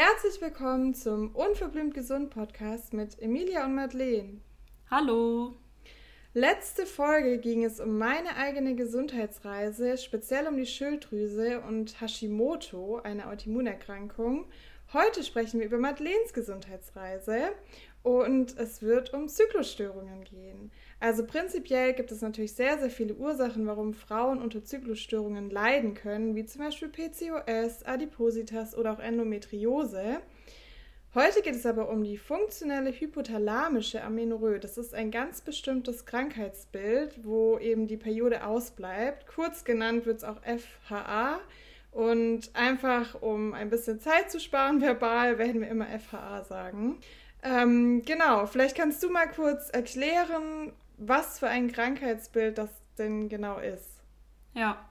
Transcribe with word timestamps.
Herzlich 0.00 0.40
willkommen 0.40 0.94
zum 0.94 1.34
Unverblümt 1.34 1.92
Gesund 1.92 2.30
Podcast 2.30 2.92
mit 2.92 3.20
Emilia 3.20 3.64
und 3.64 3.74
Madeleine. 3.74 4.40
Hallo. 4.88 5.56
Letzte 6.34 6.86
Folge 6.86 7.38
ging 7.38 7.64
es 7.64 7.80
um 7.80 7.98
meine 7.98 8.36
eigene 8.36 8.76
Gesundheitsreise, 8.76 9.98
speziell 9.98 10.46
um 10.46 10.56
die 10.56 10.66
Schilddrüse 10.66 11.62
und 11.62 12.00
Hashimoto, 12.00 13.00
eine 13.02 13.28
Autoimmunerkrankung. 13.28 14.46
Heute 14.92 15.24
sprechen 15.24 15.58
wir 15.58 15.66
über 15.66 15.78
Madeleines 15.78 16.32
Gesundheitsreise 16.32 17.48
und 18.04 18.56
es 18.56 18.82
wird 18.82 19.12
um 19.12 19.26
Zyklusstörungen 19.26 20.22
gehen. 20.22 20.70
Also 21.00 21.24
prinzipiell 21.24 21.92
gibt 21.92 22.10
es 22.10 22.22
natürlich 22.22 22.54
sehr, 22.54 22.78
sehr 22.78 22.90
viele 22.90 23.14
Ursachen, 23.14 23.66
warum 23.66 23.94
Frauen 23.94 24.42
unter 24.42 24.64
Zyklusstörungen 24.64 25.48
leiden 25.48 25.94
können, 25.94 26.34
wie 26.34 26.44
zum 26.44 26.62
Beispiel 26.62 26.88
PCOS, 26.88 27.84
Adipositas 27.84 28.76
oder 28.76 28.92
auch 28.92 28.98
Endometriose. 28.98 30.20
Heute 31.14 31.40
geht 31.40 31.54
es 31.54 31.64
aber 31.64 31.88
um 31.88 32.02
die 32.02 32.18
funktionelle 32.18 32.92
hypothalamische 32.92 34.02
Amenorrhoe. 34.02 34.58
Das 34.58 34.76
ist 34.76 34.94
ein 34.94 35.10
ganz 35.10 35.40
bestimmtes 35.40 36.04
Krankheitsbild, 36.04 37.24
wo 37.24 37.58
eben 37.58 37.86
die 37.86 37.96
Periode 37.96 38.44
ausbleibt. 38.44 39.26
Kurz 39.26 39.64
genannt 39.64 40.04
wird 40.04 40.18
es 40.18 40.24
auch 40.24 40.40
FHA. 40.42 41.40
Und 41.92 42.50
einfach, 42.54 43.22
um 43.22 43.54
ein 43.54 43.70
bisschen 43.70 44.00
Zeit 44.00 44.30
zu 44.30 44.38
sparen, 44.38 44.80
verbal, 44.82 45.38
werden 45.38 45.60
wir 45.60 45.68
immer 45.68 45.86
FHA 45.86 46.44
sagen. 46.44 46.98
Ähm, 47.42 48.02
genau, 48.04 48.46
vielleicht 48.46 48.76
kannst 48.76 49.02
du 49.02 49.10
mal 49.10 49.28
kurz 49.28 49.70
erklären, 49.70 50.72
was 50.98 51.38
für 51.38 51.48
ein 51.48 51.72
Krankheitsbild 51.72 52.58
das 52.58 52.70
denn 52.98 53.28
genau 53.28 53.58
ist. 53.58 53.88
Ja, 54.54 54.88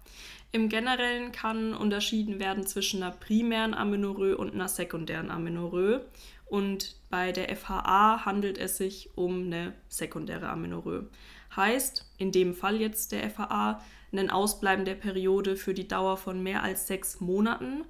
im 0.51 0.69
Generellen 0.69 1.31
kann 1.31 1.73
unterschieden 1.73 2.39
werden 2.39 2.65
zwischen 2.65 3.03
einer 3.03 3.11
primären 3.11 3.73
Amenorrhoe 3.73 4.37
und 4.37 4.53
einer 4.53 4.69
sekundären 4.69 5.29
Amenorrhoe. 5.29 6.05
Und 6.45 6.95
bei 7.09 7.33
der 7.33 7.53
FHA 7.55 8.25
handelt 8.25 8.57
es 8.57 8.77
sich 8.77 9.11
um 9.15 9.47
eine 9.47 9.73
sekundäre 9.89 10.47
Amenorrhoe. 10.47 11.09
Heißt, 11.55 12.09
in 12.17 12.31
dem 12.31 12.53
Fall 12.55 12.79
jetzt 12.79 13.11
der 13.11 13.29
FHA, 13.29 13.81
ein 14.13 14.29
Ausbleiben 14.29 14.85
der 14.85 14.95
Periode 14.95 15.57
für 15.57 15.73
die 15.73 15.87
Dauer 15.87 16.17
von 16.17 16.41
mehr 16.41 16.63
als 16.63 16.87
sechs 16.87 17.19
Monaten 17.19 17.83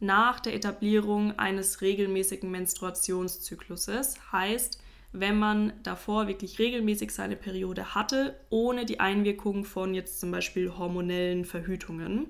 nach 0.00 0.40
der 0.40 0.54
Etablierung 0.54 1.38
eines 1.38 1.80
regelmäßigen 1.80 2.50
Menstruationszykluses. 2.50 4.32
Heißt, 4.32 4.80
wenn 5.14 5.38
man 5.38 5.72
davor 5.84 6.26
wirklich 6.26 6.58
regelmäßig 6.58 7.12
seine 7.12 7.36
Periode 7.36 7.94
hatte, 7.94 8.38
ohne 8.50 8.84
die 8.84 8.98
Einwirkung 8.98 9.64
von 9.64 9.94
jetzt 9.94 10.18
zum 10.18 10.32
Beispiel 10.32 10.76
hormonellen 10.76 11.44
Verhütungen. 11.44 12.26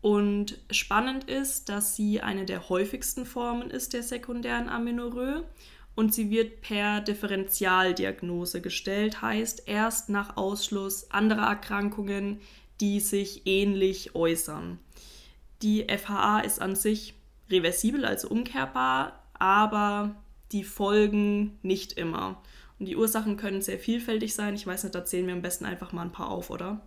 Und 0.00 0.58
spannend 0.70 1.24
ist, 1.24 1.68
dass 1.68 1.94
sie 1.94 2.22
eine 2.22 2.46
der 2.46 2.70
häufigsten 2.70 3.26
Formen 3.26 3.70
ist 3.70 3.92
der 3.92 4.02
sekundären 4.02 4.68
Amenorrhoe 4.68 5.44
und 5.94 6.14
sie 6.14 6.30
wird 6.30 6.62
per 6.62 7.02
Differentialdiagnose 7.02 8.62
gestellt, 8.62 9.20
heißt 9.20 9.64
erst 9.66 10.08
nach 10.08 10.38
Ausschluss 10.38 11.10
anderer 11.10 11.48
Erkrankungen, 11.48 12.40
die 12.80 13.00
sich 13.00 13.46
ähnlich 13.46 14.14
äußern. 14.14 14.78
Die 15.62 15.86
FHA 15.88 16.40
ist 16.40 16.62
an 16.62 16.76
sich 16.76 17.14
reversibel, 17.50 18.04
also 18.04 18.28
umkehrbar, 18.28 19.22
aber 19.38 20.14
die 20.52 20.64
Folgen 20.64 21.58
nicht 21.62 21.92
immer. 21.94 22.42
Und 22.78 22.86
die 22.86 22.96
Ursachen 22.96 23.36
können 23.36 23.62
sehr 23.62 23.78
vielfältig 23.78 24.34
sein. 24.34 24.54
Ich 24.54 24.66
weiß 24.66 24.84
nicht, 24.84 24.94
da 24.94 25.04
zählen 25.04 25.26
wir 25.26 25.34
am 25.34 25.42
besten 25.42 25.64
einfach 25.64 25.92
mal 25.92 26.02
ein 26.02 26.12
paar 26.12 26.30
auf, 26.30 26.50
oder? 26.50 26.82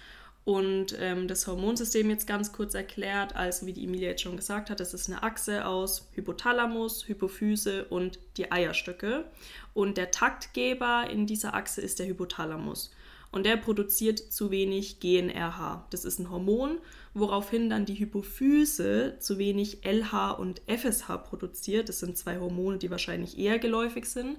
Und 0.44 0.96
ähm, 0.98 1.28
das 1.28 1.46
Hormonsystem 1.46 2.10
jetzt 2.10 2.26
ganz 2.26 2.52
kurz 2.52 2.74
erklärt, 2.74 3.36
also 3.36 3.66
wie 3.66 3.72
die 3.72 3.84
Emilia 3.84 4.10
jetzt 4.10 4.22
schon 4.22 4.36
gesagt 4.36 4.70
hat, 4.70 4.80
das 4.80 4.92
ist 4.92 5.08
eine 5.08 5.22
Achse 5.22 5.66
aus 5.66 6.08
Hypothalamus, 6.14 7.06
Hypophyse 7.06 7.84
und 7.84 8.18
die 8.36 8.50
Eierstöcke. 8.50 9.24
Und 9.72 9.96
der 9.96 10.10
Taktgeber 10.10 11.08
in 11.08 11.26
dieser 11.26 11.54
Achse 11.54 11.80
ist 11.80 12.00
der 12.00 12.06
Hypothalamus. 12.06 12.90
Und 13.30 13.46
der 13.46 13.56
produziert 13.56 14.18
zu 14.18 14.50
wenig 14.50 15.00
GNRH. 15.00 15.86
Das 15.90 16.04
ist 16.04 16.18
ein 16.18 16.28
Hormon, 16.28 16.78
woraufhin 17.14 17.70
dann 17.70 17.86
die 17.86 17.94
Hypophyse 17.94 19.16
zu 19.20 19.38
wenig 19.38 19.84
LH 19.84 20.32
und 20.32 20.60
FSH 20.66 21.16
produziert. 21.18 21.88
Das 21.88 22.00
sind 22.00 22.18
zwei 22.18 22.38
Hormone, 22.38 22.78
die 22.78 22.90
wahrscheinlich 22.90 23.38
eher 23.38 23.58
geläufig 23.58 24.06
sind. 24.06 24.38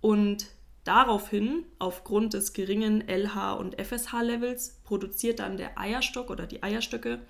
Und 0.00 0.46
Daraufhin, 0.84 1.64
aufgrund 1.78 2.34
des 2.34 2.52
geringen 2.52 3.04
LH- 3.04 3.56
und 3.56 3.80
FSH-Levels, 3.80 4.80
produziert 4.82 5.38
dann 5.38 5.56
der 5.56 5.78
Eierstock 5.78 6.28
oder 6.28 6.46
die 6.46 6.62
Eierstöcke 6.62 7.20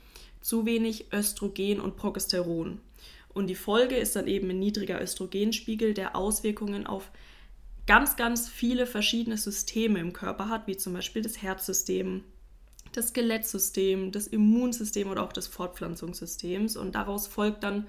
zu 0.41 0.65
wenig 0.65 1.13
Östrogen 1.13 1.81
und 1.81 1.97
Progesteron. 1.97 2.81
Und 3.35 3.47
die 3.49 3.55
Folge 3.55 3.97
ist 3.97 4.17
dann 4.17 4.27
eben 4.27 4.51
ein 4.51 4.59
niedriger 4.59 5.01
Östrogenspiegel, 5.01 5.95
der 5.95 6.17
Auswirkungen 6.17 6.87
auf 6.87 7.11
ganz, 7.87 8.17
ganz 8.17 8.49
viele 8.49 8.87
verschiedene 8.87 9.37
Systeme 9.37 9.99
im 9.99 10.13
Körper 10.13 10.49
hat, 10.49 10.67
wie 10.67 10.77
zum 10.77 10.95
Beispiel 10.95 11.23
das 11.23 11.43
Herzsystem, 11.43 12.25
das 12.93 13.09
Skelettsystem, 13.09 14.13
das 14.13 14.27
Immunsystem 14.27 15.11
oder 15.11 15.23
auch 15.23 15.33
das 15.33 15.47
Fortpflanzungssystems. 15.47 16.77
Und 16.77 16.95
daraus 16.95 17.27
folgt 17.27 17.65
dann 17.65 17.87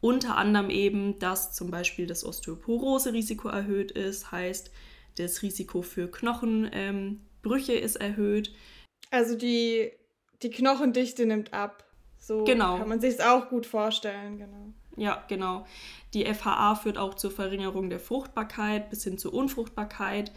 unter 0.00 0.36
anderem 0.36 0.70
eben, 0.70 1.18
dass 1.18 1.52
zum 1.52 1.70
Beispiel 1.70 2.06
das 2.06 2.24
Osteoporose-Risiko 2.24 3.48
erhöht 3.48 3.92
ist, 3.92 4.30
heißt, 4.30 4.70
das 5.16 5.42
Risiko 5.42 5.82
für 5.82 6.10
Knochenbrüche 6.10 7.72
ähm, 7.72 7.84
ist 7.84 7.96
erhöht. 7.96 8.54
Also 9.10 9.36
die, 9.36 9.92
die 10.42 10.50
Knochendichte 10.50 11.26
nimmt 11.26 11.52
ab. 11.52 11.84
So 12.18 12.44
genau. 12.44 12.78
kann 12.78 12.88
man 12.88 13.00
sich 13.00 13.14
es 13.14 13.20
auch 13.20 13.48
gut 13.48 13.66
vorstellen, 13.66 14.38
genau. 14.38 14.72
Ja, 14.96 15.24
genau. 15.28 15.66
Die 16.14 16.24
FHA 16.24 16.74
führt 16.74 16.98
auch 16.98 17.14
zur 17.14 17.30
Verringerung 17.30 17.90
der 17.90 18.00
Fruchtbarkeit 18.00 18.90
bis 18.90 19.04
hin 19.04 19.18
zur 19.18 19.34
Unfruchtbarkeit 19.34 20.32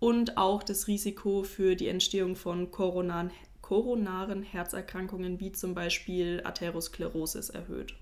und 0.00 0.36
auch 0.36 0.62
das 0.62 0.88
Risiko 0.88 1.42
für 1.42 1.76
die 1.76 1.88
Entstehung 1.88 2.34
von 2.34 2.70
koronaren, 2.70 3.30
koronaren 3.60 4.42
Herzerkrankungen 4.42 5.40
wie 5.40 5.52
zum 5.52 5.74
Beispiel 5.74 6.40
Arteriosklerose 6.44 7.38
ist 7.38 7.50
erhöht. 7.50 7.94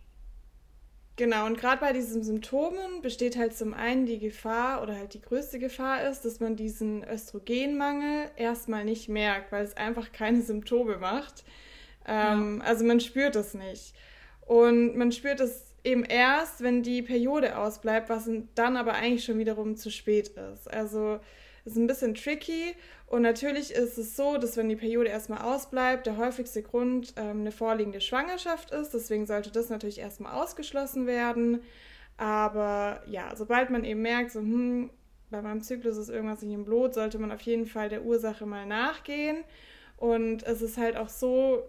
Genau, 1.17 1.47
und 1.47 1.59
gerade 1.59 1.81
bei 1.81 1.95
diesen 1.95 2.23
Symptomen 2.23 3.01
besteht 3.01 3.39
halt 3.39 3.57
zum 3.57 3.73
einen 3.73 4.05
die 4.05 4.19
Gefahr 4.19 4.83
oder 4.83 4.97
halt 4.97 5.15
die 5.15 5.23
größte 5.23 5.59
Gefahr 5.59 6.07
ist, 6.09 6.27
dass 6.27 6.41
man 6.41 6.57
diesen 6.57 7.03
Östrogenmangel 7.05 8.31
erstmal 8.37 8.85
nicht 8.85 9.09
merkt, 9.09 9.51
weil 9.51 9.65
es 9.65 9.77
einfach 9.79 10.13
keine 10.13 10.43
Symptome 10.43 10.99
macht. 10.99 11.45
Ähm, 12.07 12.61
ja. 12.61 12.67
Also 12.67 12.85
man 12.85 13.01
spürt 13.01 13.35
es 13.35 13.55
nicht. 13.55 13.95
Und 14.43 14.95
man 14.97 15.11
spürt 15.11 15.41
es 15.41 15.65
eben 15.85 16.05
erst, 16.05 16.63
wenn 16.63 16.83
die 16.83 17.01
Periode 17.01 17.57
ausbleibt, 17.57 18.11
was 18.11 18.29
dann 18.55 18.77
aber 18.77 18.93
eigentlich 18.93 19.25
schon 19.25 19.39
wiederum 19.39 19.77
zu 19.77 19.91
spät 19.91 20.29
ist. 20.29 20.71
Also 20.71 21.19
ist 21.67 21.77
ein 21.77 21.87
bisschen 21.87 22.15
tricky 22.15 22.75
Und 23.07 23.23
natürlich 23.23 23.73
ist 23.73 23.99
es 23.99 24.17
so, 24.17 24.39
dass 24.39 24.57
wenn 24.57 24.69
die 24.69 24.77
Periode 24.77 25.11
erstmal 25.11 25.43
ausbleibt, 25.43 26.07
der 26.07 26.17
häufigste 26.17 26.63
Grund 26.63 27.15
ähm, 27.17 27.41
eine 27.41 27.53
vorliegende 27.53 28.01
Schwangerschaft 28.01 28.71
ist. 28.71 28.95
Deswegen 28.95 29.27
sollte 29.27 29.51
das 29.51 29.69
natürlich 29.69 29.99
erstmal 29.99 30.35
ausgeschlossen 30.41 31.07
werden. 31.07 31.63
Aber 32.17 33.03
ja, 33.07 33.35
sobald 33.37 33.71
man 33.71 33.85
eben 33.85 34.03
merkt, 34.03 34.33
so, 34.33 34.41
hm, 34.41 34.91
bei 35.31 35.43
meinem 35.43 35.61
Zyklus 35.61 35.97
ist 35.97 36.09
irgendwas 36.09 36.43
nicht 36.43 36.55
im 36.55 36.65
Blut, 36.65 36.95
sollte 36.95 37.19
man 37.19 37.33
auf 37.33 37.41
jeden 37.43 37.67
Fall 37.67 37.89
der 37.89 38.05
Ursache 38.05 38.47
mal 38.47 38.65
nachgehen. 38.65 39.45
Und 39.97 40.43
es 40.45 40.63
ist 40.63 40.79
halt 40.79 40.97
auch 40.97 41.09
so, 41.09 41.69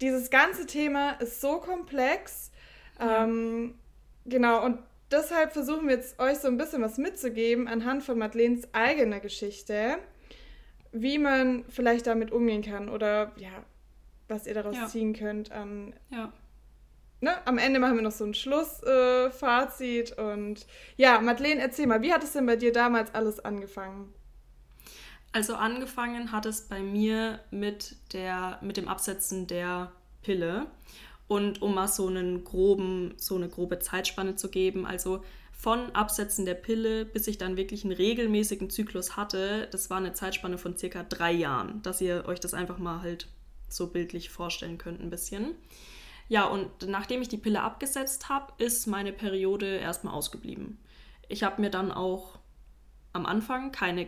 dieses 0.00 0.30
ganze 0.30 0.66
Thema 0.66 1.12
ist 1.12 1.40
so 1.40 1.58
komplex. 1.58 2.50
Ja. 2.98 3.24
Ähm, 3.24 3.74
genau, 4.26 4.64
und 4.64 4.78
deshalb 5.14 5.52
versuchen 5.52 5.88
wir 5.88 5.94
jetzt 5.94 6.18
euch 6.18 6.38
so 6.38 6.48
ein 6.48 6.56
bisschen 6.56 6.82
was 6.82 6.98
mitzugeben 6.98 7.68
anhand 7.68 8.02
von 8.02 8.18
Madeleines 8.18 8.68
eigener 8.72 9.20
Geschichte, 9.20 9.98
wie 10.92 11.18
man 11.18 11.64
vielleicht 11.68 12.06
damit 12.06 12.32
umgehen 12.32 12.62
kann 12.62 12.88
oder 12.88 13.32
ja, 13.36 13.64
was 14.28 14.46
ihr 14.46 14.54
daraus 14.54 14.76
ja. 14.76 14.86
ziehen 14.86 15.14
könnt 15.14 15.52
an. 15.52 15.94
Ja. 16.10 16.32
Ne? 17.20 17.34
Am 17.46 17.58
Ende 17.58 17.80
machen 17.80 17.96
wir 17.96 18.02
noch 18.02 18.12
so 18.12 18.24
ein 18.24 18.34
Schlussfazit 18.34 20.18
äh, 20.18 20.20
und 20.20 20.66
ja, 20.96 21.20
Madeleine, 21.20 21.60
erzähl 21.60 21.86
mal, 21.86 22.02
wie 22.02 22.12
hat 22.12 22.24
es 22.24 22.32
denn 22.32 22.46
bei 22.46 22.56
dir 22.56 22.72
damals 22.72 23.14
alles 23.14 23.40
angefangen? 23.40 24.12
Also 25.32 25.54
angefangen 25.54 26.32
hat 26.32 26.46
es 26.46 26.62
bei 26.62 26.80
mir 26.80 27.40
mit, 27.50 27.96
der, 28.12 28.58
mit 28.62 28.76
dem 28.76 28.88
Absetzen 28.88 29.46
der 29.46 29.90
Pille. 30.22 30.66
Und 31.26 31.62
um 31.62 31.74
mal 31.74 31.88
so 31.88 32.06
einen 32.06 32.44
groben, 32.44 33.14
so 33.16 33.36
eine 33.36 33.48
grobe 33.48 33.78
Zeitspanne 33.78 34.36
zu 34.36 34.50
geben, 34.50 34.86
also 34.86 35.22
von 35.52 35.90
Absetzen 35.92 36.44
der 36.44 36.54
Pille, 36.54 37.06
bis 37.06 37.26
ich 37.26 37.38
dann 37.38 37.56
wirklich 37.56 37.84
einen 37.84 37.94
regelmäßigen 37.94 38.68
Zyklus 38.68 39.16
hatte, 39.16 39.68
das 39.70 39.88
war 39.88 39.96
eine 39.96 40.12
Zeitspanne 40.12 40.58
von 40.58 40.76
circa 40.76 41.02
drei 41.04 41.32
Jahren, 41.32 41.80
dass 41.82 42.00
ihr 42.00 42.24
euch 42.26 42.40
das 42.40 42.52
einfach 42.52 42.78
mal 42.78 43.00
halt 43.00 43.28
so 43.68 43.86
bildlich 43.86 44.28
vorstellen 44.28 44.76
könnt 44.76 45.00
ein 45.00 45.10
bisschen. 45.10 45.54
Ja, 46.28 46.46
und 46.46 46.68
nachdem 46.86 47.22
ich 47.22 47.28
die 47.28 47.38
Pille 47.38 47.62
abgesetzt 47.62 48.28
habe, 48.28 48.52
ist 48.62 48.86
meine 48.86 49.12
Periode 49.12 49.76
erstmal 49.76 50.14
ausgeblieben. 50.14 50.78
Ich 51.28 51.42
habe 51.42 51.60
mir 51.60 51.70
dann 51.70 51.92
auch 51.92 52.38
am 53.12 53.26
Anfang 53.26 53.72
keine 53.72 54.06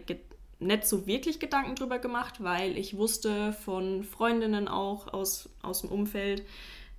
nicht 0.58 0.86
so 0.86 1.06
wirklich 1.06 1.38
Gedanken 1.38 1.74
drüber 1.74 1.98
gemacht, 1.98 2.42
weil 2.42 2.78
ich 2.78 2.96
wusste 2.96 3.52
von 3.52 4.04
Freundinnen 4.04 4.68
auch 4.68 5.12
aus, 5.12 5.50
aus 5.62 5.82
dem 5.82 5.90
Umfeld, 5.90 6.44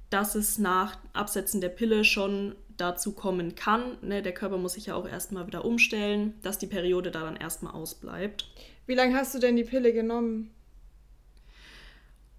dass 0.09 0.35
es 0.35 0.57
nach 0.57 0.97
Absetzen 1.13 1.61
der 1.61 1.69
Pille 1.69 2.03
schon 2.03 2.55
dazu 2.77 3.13
kommen 3.13 3.55
kann. 3.55 3.97
Ne, 4.01 4.21
der 4.21 4.33
Körper 4.33 4.57
muss 4.57 4.73
sich 4.73 4.87
ja 4.87 4.95
auch 4.95 5.07
erstmal 5.07 5.47
wieder 5.47 5.65
umstellen, 5.65 6.35
dass 6.43 6.57
die 6.57 6.67
Periode 6.67 7.11
da 7.11 7.21
dann 7.21 7.35
erstmal 7.35 7.73
ausbleibt. 7.73 8.49
Wie 8.85 8.95
lange 8.95 9.15
hast 9.15 9.35
du 9.35 9.39
denn 9.39 9.55
die 9.55 9.63
Pille 9.63 9.93
genommen? 9.93 10.51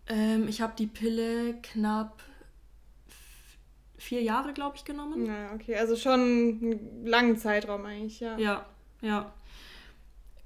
Ähm, 0.07 0.49
ich 0.49 0.61
habe 0.61 0.73
die 0.79 0.87
Pille 0.87 1.55
knapp 1.63 2.23
vier 3.99 4.23
Jahre, 4.23 4.55
glaube 4.55 4.77
ich, 4.77 4.85
genommen. 4.85 5.27
Ja, 5.27 5.53
okay, 5.55 5.77
also 5.77 5.97
schon 5.97 6.21
einen 6.21 7.07
langen 7.07 7.37
Zeitraum 7.37 7.85
eigentlich, 7.85 8.21
ja. 8.21 8.39
Ja, 8.39 8.67
ja. 9.03 9.33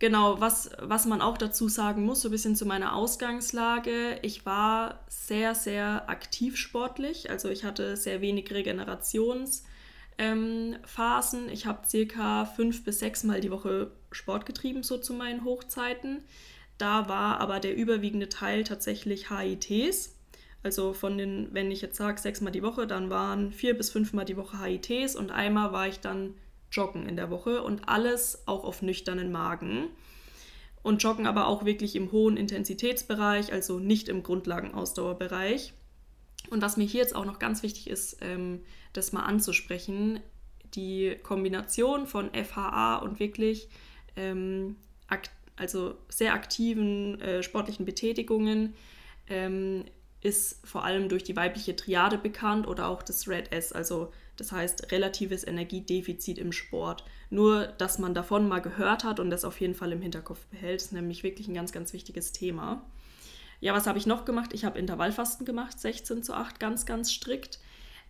Genau, 0.02 0.40
was, 0.40 0.70
was 0.81 1.06
man 1.06 1.22
auch 1.22 1.38
dazu 1.38 1.69
sagen 1.69 2.04
muss, 2.04 2.22
so 2.22 2.28
ein 2.28 2.32
bisschen 2.32 2.56
zu 2.56 2.66
meiner 2.66 2.96
Ausgangslage. 2.96 4.19
Ich 4.22 4.44
war 4.44 4.99
sehr, 5.06 5.54
sehr 5.54 6.10
aktiv 6.10 6.56
sportlich. 6.56 7.31
Also 7.31 7.49
ich 7.49 7.62
hatte 7.62 7.96
sehr 7.96 8.20
wenig 8.20 8.50
Regenerationsphasen. 8.50 9.64
Ähm, 10.19 11.52
ich 11.52 11.66
habe 11.66 11.87
circa 11.87 12.46
fünf 12.46 12.82
bis 12.82 12.99
sechs 12.99 13.22
Mal 13.22 13.40
die 13.40 13.52
Woche 13.52 13.93
Sport 14.10 14.44
getrieben, 14.44 14.82
so 14.82 14.99
zu 14.99 15.14
meinen 15.14 15.44
Hochzeiten. 15.44 16.25
Da 16.78 17.08
war 17.08 17.38
aber 17.38 17.60
der 17.60 17.76
überwiegende 17.76 18.28
Teil 18.28 18.64
tatsächlich 18.64 19.31
HITs. 19.31 20.19
Also 20.64 20.94
von 20.94 21.16
den, 21.16 21.50
wenn 21.52 21.70
ich 21.70 21.81
jetzt 21.81 21.96
sage, 21.96 22.20
sechs 22.20 22.40
Mal 22.40 22.50
die 22.50 22.64
Woche, 22.64 22.88
dann 22.88 23.08
waren 23.08 23.52
vier 23.52 23.78
bis 23.78 23.90
fünf 23.90 24.12
Mal 24.14 24.25
die 24.25 24.37
Woche 24.37 24.60
HITs 24.64 25.14
und 25.14 25.31
einmal 25.31 25.70
war 25.72 25.87
ich 25.87 26.00
dann 26.00 26.34
joggen 26.73 27.09
in 27.09 27.17
der 27.17 27.31
Woche 27.31 27.63
und 27.63 27.89
alles 27.89 28.47
auch 28.47 28.65
auf 28.65 28.83
nüchternen 28.83 29.31
Magen. 29.31 29.89
Und 30.83 31.03
joggen 31.03 31.27
aber 31.27 31.47
auch 31.47 31.65
wirklich 31.65 31.95
im 31.95 32.11
hohen 32.11 32.37
Intensitätsbereich, 32.37 33.53
also 33.53 33.79
nicht 33.79 34.09
im 34.09 34.25
Grundlagenausdauerbereich. 34.25 35.75
Und 36.51 36.61
was 36.61 36.77
mir 36.77 36.85
hier 36.85 37.03
jetzt 37.03 37.15
auch 37.15 37.25
noch 37.25 37.39
ganz 37.39 37.63
wichtig 37.63 37.89
ist, 37.89 38.17
ähm, 38.21 38.63
das 38.93 39.13
mal 39.13 39.23
anzusprechen, 39.23 40.19
die 40.75 41.17
Kombination 41.23 42.07
von 42.07 42.31
FHA 42.35 42.97
und 42.97 43.21
wirklich 43.21 43.69
ähm, 44.17 44.77
also 45.57 45.95
sehr 46.09 46.35
aktiven 46.35 47.21
äh, 47.21 47.43
sportlichen 47.43 47.85
Betätigungen 47.87 48.75
ähm, 49.29 49.85
ist 50.21 50.67
vor 50.67 50.85
allem 50.85 51.09
durch 51.09 51.25
die 51.25 51.37
weibliche 51.37 51.77
Triade 51.77 52.19
bekannt 52.19 52.67
oder 52.67 52.89
auch 52.89 53.03
das 53.03 53.29
Red 53.29 53.53
S, 53.53 53.73
also 53.73 54.13
das 54.37 54.52
heißt 54.52 54.93
relatives 54.93 55.46
Energiedefizit 55.46 56.38
im 56.38 56.52
Sport. 56.52 57.05
Nur, 57.31 57.67
dass 57.67 57.99
man 57.99 58.14
davon 58.14 58.49
mal 58.49 58.61
gehört 58.61 59.05
hat 59.05 59.20
und 59.20 59.31
das 59.31 59.44
auf 59.44 59.61
jeden 59.61 59.75
Fall 59.75 59.93
im 59.93 60.02
Hinterkopf 60.02 60.44
behält, 60.46 60.82
ist 60.82 60.93
nämlich 60.93 61.23
wirklich 61.23 61.49
ein 61.49 61.55
ganz, 61.55 61.73
ganz 61.73 61.93
wichtiges 61.93 62.32
Thema. 62.32 62.84
Ja, 63.61 63.75
was 63.75 63.87
habe 63.87 63.99
ich 63.99 64.06
noch 64.06 64.25
gemacht? 64.25 64.52
Ich 64.52 64.64
habe 64.64 64.79
Intervallfasten 64.79 65.46
gemacht, 65.46 65.79
16 65.79 66.23
zu 66.23 66.34
8, 66.34 66.58
ganz, 66.58 66.84
ganz 66.84 67.12
strikt. 67.12 67.61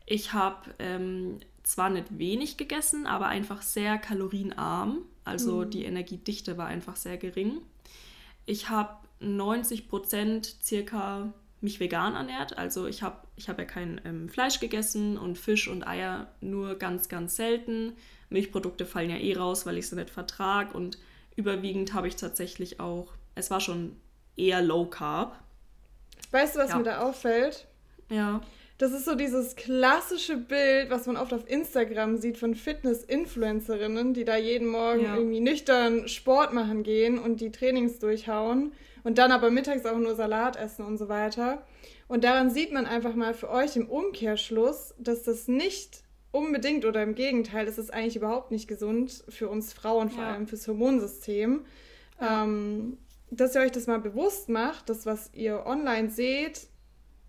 Ich 0.07 0.33
habe 0.33 0.75
ähm, 0.79 1.41
zwar 1.63 1.91
nicht 1.91 2.19
wenig 2.19 2.57
gegessen, 2.57 3.07
aber 3.07 3.27
einfach 3.27 3.63
sehr 3.63 3.99
kalorienarm. 3.99 4.99
Also 5.25 5.59
mhm. 5.59 5.71
die 5.71 5.85
Energiedichte 5.85 6.57
war 6.57 6.67
einfach 6.67 6.97
sehr 6.97 7.19
gering. 7.19 7.59
Ich 8.47 8.69
habe 8.69 8.97
90 9.21 9.89
Prozent 9.89 10.57
circa 10.63 11.33
mich 11.63 11.81
vegan 11.81 12.15
ernährt. 12.15 12.59
Also 12.59 12.87
ich 12.87 13.03
habe 13.03 13.19
ich 13.37 13.49
hab 13.49 13.59
ja 13.59 13.65
kein 13.65 14.01
ähm, 14.05 14.29
Fleisch 14.29 14.61
gegessen 14.61 15.17
und 15.17 15.39
Fisch 15.39 15.69
und 15.69 15.87
Eier 15.87 16.29
nur 16.41 16.77
ganz, 16.77 17.09
ganz 17.09 17.37
selten. 17.37 17.95
Milchprodukte 18.31 18.87
fallen 18.87 19.11
ja 19.11 19.17
eh 19.17 19.35
raus, 19.35 19.65
weil 19.67 19.79
ich 19.79 19.89
sie 19.89 19.97
nicht 19.97 20.11
vertrage. 20.11 20.77
Und 20.77 20.99
überwiegend 21.37 21.95
habe 21.95 22.09
ich 22.09 22.17
tatsächlich 22.17 22.81
auch, 22.81 23.13
es 23.35 23.51
war 23.51 23.61
schon 23.61 23.97
eher 24.37 24.63
Low 24.63 24.87
Carb. 24.87 25.39
Weißt 26.31 26.57
du, 26.57 26.61
was 26.61 26.71
ja. 26.71 26.79
mir 26.79 26.85
da 26.85 27.01
auffällt? 27.01 27.67
Ja. 28.09 28.41
Das 28.79 28.93
ist 28.93 29.05
so 29.05 29.15
dieses 29.15 29.55
klassische 29.55 30.37
Bild, 30.37 30.91
was 30.91 31.07
man 31.07 31.17
oft 31.17 31.33
auf 31.33 31.49
Instagram 31.49 32.17
sieht 32.17 32.37
von 32.37 32.57
Fitness-Influencerinnen, 32.57 34.15
die 34.15 34.25
da 34.25 34.37
jeden 34.37 34.67
Morgen 34.67 35.05
ja. 35.05 35.17
irgendwie 35.17 35.41
nüchtern 35.41 36.09
Sport 36.09 36.53
machen 36.53 36.83
gehen 36.83 37.19
und 37.19 37.41
die 37.41 37.53
Trainings 37.53 38.01
durchhauen 38.01 38.73
und 39.05 39.19
dann 39.19 39.33
aber 39.33 39.51
mittags 39.51 39.87
auch 39.87 39.99
nur 39.99 40.15
Salat 40.15 40.57
essen 40.57 40.85
und 40.85 40.99
so 40.99 41.09
weiter. 41.09 41.65
Und 42.09 42.25
daran 42.25 42.51
sieht 42.51 42.73
man 42.73 42.87
einfach 42.87 43.15
mal 43.15 43.35
für 43.35 43.51
euch 43.51 43.77
im 43.77 43.89
Umkehrschluss, 43.89 44.95
dass 44.99 45.23
das 45.23 45.49
nicht 45.49 46.03
unbedingt 46.31 46.85
oder 46.85 47.03
im 47.03 47.15
Gegenteil, 47.15 47.69
es 47.69 47.79
ist 47.79 47.93
eigentlich 47.93 48.17
überhaupt 48.17 48.51
nicht 48.51 48.67
gesund 48.67 49.25
für 49.29 49.49
uns 49.49 49.73
Frauen, 49.73 50.11
vor 50.11 50.23
ja. 50.25 50.33
allem 50.33 50.47
fürs 50.47 50.67
Hormonsystem. 50.67 51.65
Ja. 52.21 52.45
Ähm, 52.45 52.99
dass 53.31 53.55
ihr 53.55 53.63
euch 53.63 53.73
das 53.73 53.87
mal 53.87 53.99
bewusst 53.99 54.49
macht, 54.49 54.89
dass 54.89 55.07
was 55.07 55.31
ihr 55.33 55.65
online 55.67 56.11
seht, 56.11 56.69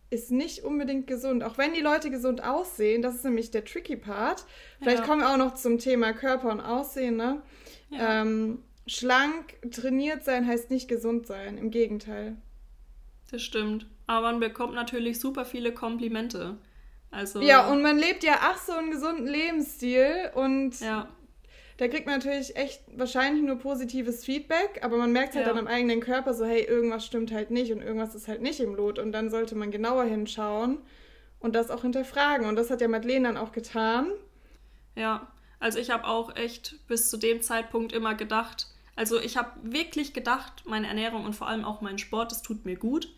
ist 0.10 0.32
nicht 0.32 0.64
unbedingt 0.64 1.08
gesund. 1.08 1.44
Auch 1.44 1.58
wenn 1.58 1.74
die 1.74 1.82
Leute 1.82 2.10
gesund 2.12 2.44
aussehen, 2.44 3.02
das 3.02 3.16
ist 3.16 3.24
nämlich 3.24 3.52
der 3.52 3.66
tricky 3.66 3.96
Part. 3.96 4.46
Vielleicht 4.80 5.00
ja. 5.00 5.06
kommen 5.06 5.22
wir 5.22 5.32
auch 5.32 5.38
noch 5.38 5.56
zum 5.56 5.80
Thema 5.80 6.14
Körper 6.14 6.52
und 6.52 6.60
Aussehen. 6.60 7.16
Ne? 7.16 7.42
Ja. 7.90 8.22
Ähm, 8.22 8.60
schlank 8.88 9.56
trainiert 9.72 10.24
sein 10.24 10.48
heißt 10.48 10.70
nicht 10.70 10.88
gesund 10.88 11.28
sein, 11.28 11.58
im 11.58 11.72
Gegenteil. 11.72 12.38
Das 13.32 13.42
stimmt. 13.42 13.88
Aber 14.06 14.32
man 14.32 14.40
bekommt 14.40 14.74
natürlich 14.74 15.20
super 15.20 15.46
viele 15.46 15.74
Komplimente. 15.74 16.58
Also 17.14 17.42
ja, 17.42 17.72
und 17.72 17.82
man 17.82 17.98
lebt 17.98 18.24
ja 18.24 18.40
ach 18.42 18.58
so 18.58 18.74
einen 18.74 18.92
gesunden 18.92 19.28
Lebensstil 19.28 20.32
und 20.34 20.80
ja. 20.80 21.08
da 21.78 21.88
kriegt 21.88 22.08
man 22.08 22.16
natürlich 22.18 22.56
echt 22.56 22.82
wahrscheinlich 22.98 23.44
nur 23.44 23.60
positives 23.60 24.26
Feedback, 24.26 24.80
aber 24.82 24.98
man 24.98 25.12
merkt 25.12 25.36
halt 25.36 25.46
ja. 25.46 25.54
dann 25.54 25.60
am 25.60 25.68
eigenen 25.68 26.00
Körper 26.00 26.34
so, 26.34 26.44
hey, 26.44 26.64
irgendwas 26.64 27.06
stimmt 27.06 27.32
halt 27.32 27.52
nicht 27.52 27.72
und 27.72 27.82
irgendwas 27.82 28.16
ist 28.16 28.28
halt 28.28 28.42
nicht 28.42 28.60
im 28.60 28.74
Lot 28.74 28.98
und 28.98 29.12
dann 29.12 29.30
sollte 29.30 29.54
man 29.54 29.70
genauer 29.70 30.06
hinschauen 30.06 30.80
und 31.40 31.56
das 31.56 31.70
auch 31.70 31.84
hinterfragen 31.84 32.48
und 32.48 32.56
das 32.56 32.72
hat 32.72 32.82
ja 32.82 32.88
Madeleine 32.88 33.28
dann 33.28 33.38
auch 33.38 33.52
getan. 33.52 34.08
Ja, 34.96 35.32
also 35.60 35.78
ich 35.78 35.92
habe 35.92 36.08
auch 36.08 36.36
echt 36.36 36.88
bis 36.88 37.12
zu 37.12 37.18
dem 37.18 37.42
Zeitpunkt 37.42 37.94
immer 37.94 38.16
gedacht, 38.16 38.73
also 38.96 39.20
ich 39.20 39.38
habe 39.38 39.52
wirklich 39.64 40.14
gedacht, 40.14 40.64
meine 40.66 40.88
Ernährung 40.88 41.26
und 41.26 41.34
vor 41.34 41.48
allem 41.48 41.66
auch 41.66 41.82
mein 41.82 41.98
Sport, 41.98 42.32
das 42.32 42.42
tut 42.42 42.66
mir 42.66 42.76
gut. 42.76 43.10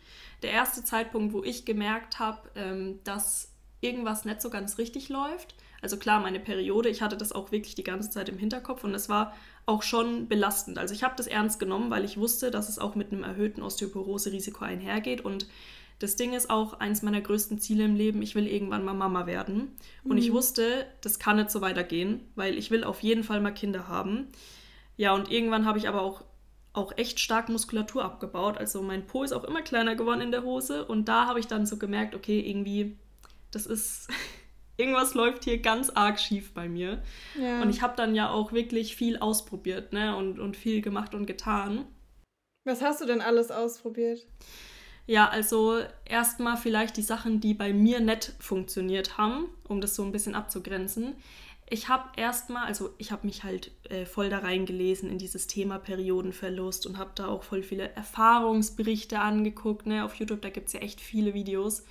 Der 0.42 0.50
erste 0.50 0.84
Zeitpunkt, 0.84 1.32
wo 1.32 1.44
ich 1.44 1.64
gemerkt 1.64 2.18
habe, 2.18 2.48
ähm, 2.54 3.00
dass 3.04 3.52
irgendwas 3.80 4.24
nicht 4.24 4.40
so 4.40 4.50
ganz 4.50 4.78
richtig 4.78 5.08
läuft. 5.08 5.54
Also 5.82 5.98
klar, 5.98 6.20
meine 6.20 6.40
Periode, 6.40 6.88
ich 6.88 7.02
hatte 7.02 7.16
das 7.16 7.32
auch 7.32 7.52
wirklich 7.52 7.74
die 7.74 7.84
ganze 7.84 8.10
Zeit 8.10 8.28
im 8.28 8.38
Hinterkopf 8.38 8.84
und 8.84 8.94
es 8.94 9.08
war 9.08 9.34
auch 9.66 9.82
schon 9.82 10.28
belastend. 10.28 10.78
Also 10.78 10.94
ich 10.94 11.02
habe 11.02 11.14
das 11.16 11.26
ernst 11.26 11.58
genommen, 11.58 11.90
weil 11.90 12.04
ich 12.04 12.16
wusste, 12.16 12.50
dass 12.50 12.68
es 12.68 12.78
auch 12.78 12.94
mit 12.94 13.12
einem 13.12 13.22
erhöhten 13.22 13.62
Osteoporose-Risiko 13.62 14.64
einhergeht 14.64 15.20
und 15.20 15.46
das 15.98 16.16
Ding 16.16 16.34
ist 16.34 16.50
auch 16.50 16.74
eins 16.80 17.02
meiner 17.02 17.20
größten 17.20 17.58
Ziele 17.58 17.84
im 17.84 17.94
Leben, 17.94 18.20
ich 18.20 18.34
will 18.34 18.46
irgendwann 18.46 18.84
mal 18.84 18.92
Mama 18.92 19.26
werden. 19.26 19.72
Und 20.04 20.12
mhm. 20.12 20.18
ich 20.18 20.32
wusste, 20.32 20.86
das 21.00 21.18
kann 21.18 21.36
nicht 21.36 21.50
so 21.50 21.62
weitergehen, 21.62 22.20
weil 22.34 22.58
ich 22.58 22.70
will 22.70 22.84
auf 22.84 23.02
jeden 23.02 23.24
Fall 23.24 23.40
mal 23.40 23.52
Kinder 23.52 23.88
haben. 23.88 24.26
Ja, 24.96 25.14
und 25.14 25.30
irgendwann 25.30 25.66
habe 25.66 25.78
ich 25.78 25.88
aber 25.88 26.02
auch 26.02 26.22
auch 26.76 26.92
echt 26.96 27.20
stark 27.20 27.48
Muskulatur 27.48 28.04
abgebaut. 28.04 28.58
Also 28.58 28.82
mein 28.82 29.06
Po 29.06 29.22
ist 29.22 29.32
auch 29.32 29.44
immer 29.44 29.62
kleiner 29.62 29.96
geworden 29.96 30.20
in 30.20 30.30
der 30.30 30.42
Hose. 30.42 30.84
Und 30.84 31.08
da 31.08 31.26
habe 31.26 31.40
ich 31.40 31.46
dann 31.46 31.66
so 31.66 31.78
gemerkt, 31.78 32.14
okay, 32.14 32.40
irgendwie, 32.40 32.96
das 33.50 33.66
ist, 33.66 34.08
irgendwas 34.76 35.14
läuft 35.14 35.44
hier 35.44 35.58
ganz 35.58 35.90
arg 35.90 36.20
schief 36.20 36.52
bei 36.52 36.68
mir. 36.68 37.02
Ja. 37.40 37.62
Und 37.62 37.70
ich 37.70 37.82
habe 37.82 37.96
dann 37.96 38.14
ja 38.14 38.30
auch 38.30 38.52
wirklich 38.52 38.94
viel 38.94 39.16
ausprobiert, 39.16 39.92
ne? 39.92 40.16
Und, 40.16 40.38
und 40.38 40.56
viel 40.56 40.82
gemacht 40.82 41.14
und 41.14 41.26
getan. 41.26 41.86
Was 42.64 42.82
hast 42.82 43.00
du 43.00 43.06
denn 43.06 43.20
alles 43.20 43.50
ausprobiert? 43.50 44.26
Ja, 45.06 45.28
also 45.28 45.78
erstmal 46.04 46.56
vielleicht 46.56 46.96
die 46.96 47.02
Sachen, 47.02 47.40
die 47.40 47.54
bei 47.54 47.72
mir 47.72 48.00
nett 48.00 48.34
funktioniert 48.40 49.16
haben, 49.16 49.48
um 49.68 49.80
das 49.80 49.94
so 49.94 50.02
ein 50.02 50.10
bisschen 50.10 50.34
abzugrenzen 50.34 51.14
ich 51.68 51.88
habe 51.88 52.04
erstmal, 52.16 52.66
also 52.66 52.94
ich 52.98 53.10
habe 53.10 53.26
mich 53.26 53.42
halt 53.42 53.72
äh, 53.90 54.06
voll 54.06 54.30
da 54.30 54.38
reingelesen 54.38 55.10
in 55.10 55.18
dieses 55.18 55.48
Thema 55.48 55.78
Periodenverlust 55.78 56.86
und 56.86 56.96
habe 56.96 57.10
da 57.16 57.26
auch 57.26 57.42
voll 57.42 57.62
viele 57.62 57.90
Erfahrungsberichte 57.94 59.18
angeguckt. 59.18 59.86
Ne? 59.86 60.04
Auf 60.04 60.14
YouTube, 60.14 60.42
da 60.42 60.50
gibt 60.50 60.68
es 60.68 60.74
ja 60.74 60.80
echt 60.80 61.00
viele 61.00 61.34
Videos 61.34 61.84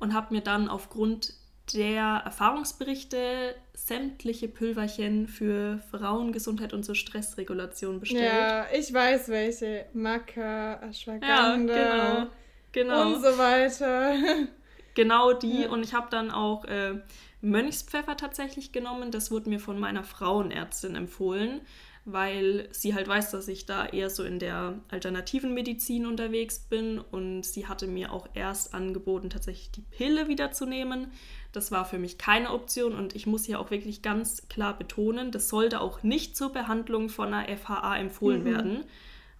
und 0.00 0.14
habe 0.14 0.34
mir 0.34 0.40
dann 0.40 0.68
aufgrund 0.68 1.34
der 1.74 2.22
Erfahrungsberichte 2.24 3.54
sämtliche 3.74 4.48
Pülverchen 4.48 5.28
für 5.28 5.80
Frauengesundheit 5.90 6.72
und 6.72 6.84
zur 6.84 6.94
Stressregulation 6.94 8.00
bestellt. 8.00 8.32
Ja, 8.32 8.66
ich 8.72 8.92
weiß 8.92 9.28
welche. 9.28 9.84
Maca, 9.92 10.80
Ashwagandha 10.80 11.76
ja, 11.76 12.28
genau, 12.72 13.02
genau. 13.04 13.06
und 13.08 13.22
so 13.22 13.36
weiter. 13.36 14.14
Genau 14.94 15.32
die. 15.32 15.62
Ja. 15.62 15.68
Und 15.68 15.84
ich 15.84 15.94
habe 15.94 16.08
dann 16.10 16.32
auch 16.32 16.64
äh, 16.64 17.00
Mönchspfeffer 17.40 18.16
tatsächlich 18.16 18.72
genommen. 18.72 19.10
Das 19.10 19.30
wurde 19.30 19.48
mir 19.48 19.60
von 19.60 19.78
meiner 19.78 20.04
Frauenärztin 20.04 20.94
empfohlen, 20.94 21.60
weil 22.04 22.68
sie 22.72 22.94
halt 22.94 23.06
weiß, 23.06 23.30
dass 23.30 23.48
ich 23.48 23.66
da 23.66 23.86
eher 23.86 24.10
so 24.10 24.24
in 24.24 24.38
der 24.38 24.78
alternativen 24.88 25.54
Medizin 25.54 26.06
unterwegs 26.06 26.58
bin 26.58 26.98
und 26.98 27.44
sie 27.44 27.66
hatte 27.66 27.86
mir 27.86 28.12
auch 28.12 28.28
erst 28.34 28.74
angeboten, 28.74 29.30
tatsächlich 29.30 29.70
die 29.70 29.82
Pille 29.82 30.28
wieder 30.28 30.50
zu 30.52 30.66
nehmen. 30.66 31.12
Das 31.52 31.70
war 31.70 31.84
für 31.84 31.98
mich 31.98 32.18
keine 32.18 32.52
Option 32.52 32.94
und 32.94 33.14
ich 33.14 33.26
muss 33.26 33.44
hier 33.44 33.60
auch 33.60 33.70
wirklich 33.70 34.02
ganz 34.02 34.48
klar 34.48 34.76
betonen, 34.76 35.30
das 35.30 35.48
sollte 35.48 35.80
auch 35.80 36.02
nicht 36.02 36.36
zur 36.36 36.52
Behandlung 36.52 37.08
von 37.08 37.32
einer 37.32 37.56
FHA 37.56 37.98
empfohlen 37.98 38.40
mhm. 38.42 38.46
werden, 38.46 38.84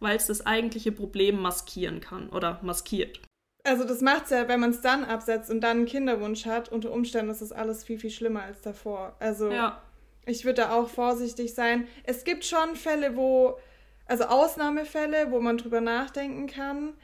weil 0.01 0.17
es 0.17 0.27
das 0.27 0.47
eigentliche 0.47 0.93
Problem 0.93 1.41
maskieren 1.41 2.01
kann 2.01 2.29
oder 2.29 2.61
maskiert. 2.63 3.21
Also 3.69 3.85
das 3.85 4.01
macht 4.01 4.25
es 4.25 4.31
ja, 4.31 4.49
wenn 4.49 4.61
man 4.61 4.71
es 4.71 4.81
dann 4.81 5.05
absetzt 5.05 5.51
und 5.51 5.61
dann 5.61 5.79
einen 5.79 5.87
Kinderwunsch 5.87 6.47
hat, 6.47 6.71
unter 6.71 6.91
Umständen 6.91 7.31
ist 7.31 7.43
das 7.43 7.53
alles 7.53 7.85
viel, 7.85 7.99
viel 7.99 8.11
schlimmer 8.11 8.43
als 8.43 8.63
davor. 8.63 9.15
Also 9.19 9.51
ja. 9.51 9.83
ich 10.25 10.47
würde 10.47 10.63
da 10.63 10.73
auch 10.73 10.89
vorsichtig 10.89 11.53
sein. 11.53 11.87
Es 12.05 12.25
gibt 12.25 12.47
schon 12.47 12.77
Fälle, 12.77 13.15
wo, 13.15 13.59
also 14.07 14.25
Ausnahmefälle, 14.25 15.31
wo 15.31 15.41
man 15.41 15.59
drüber 15.59 15.83
nachdenken 15.83 16.47
kann. 16.47 16.95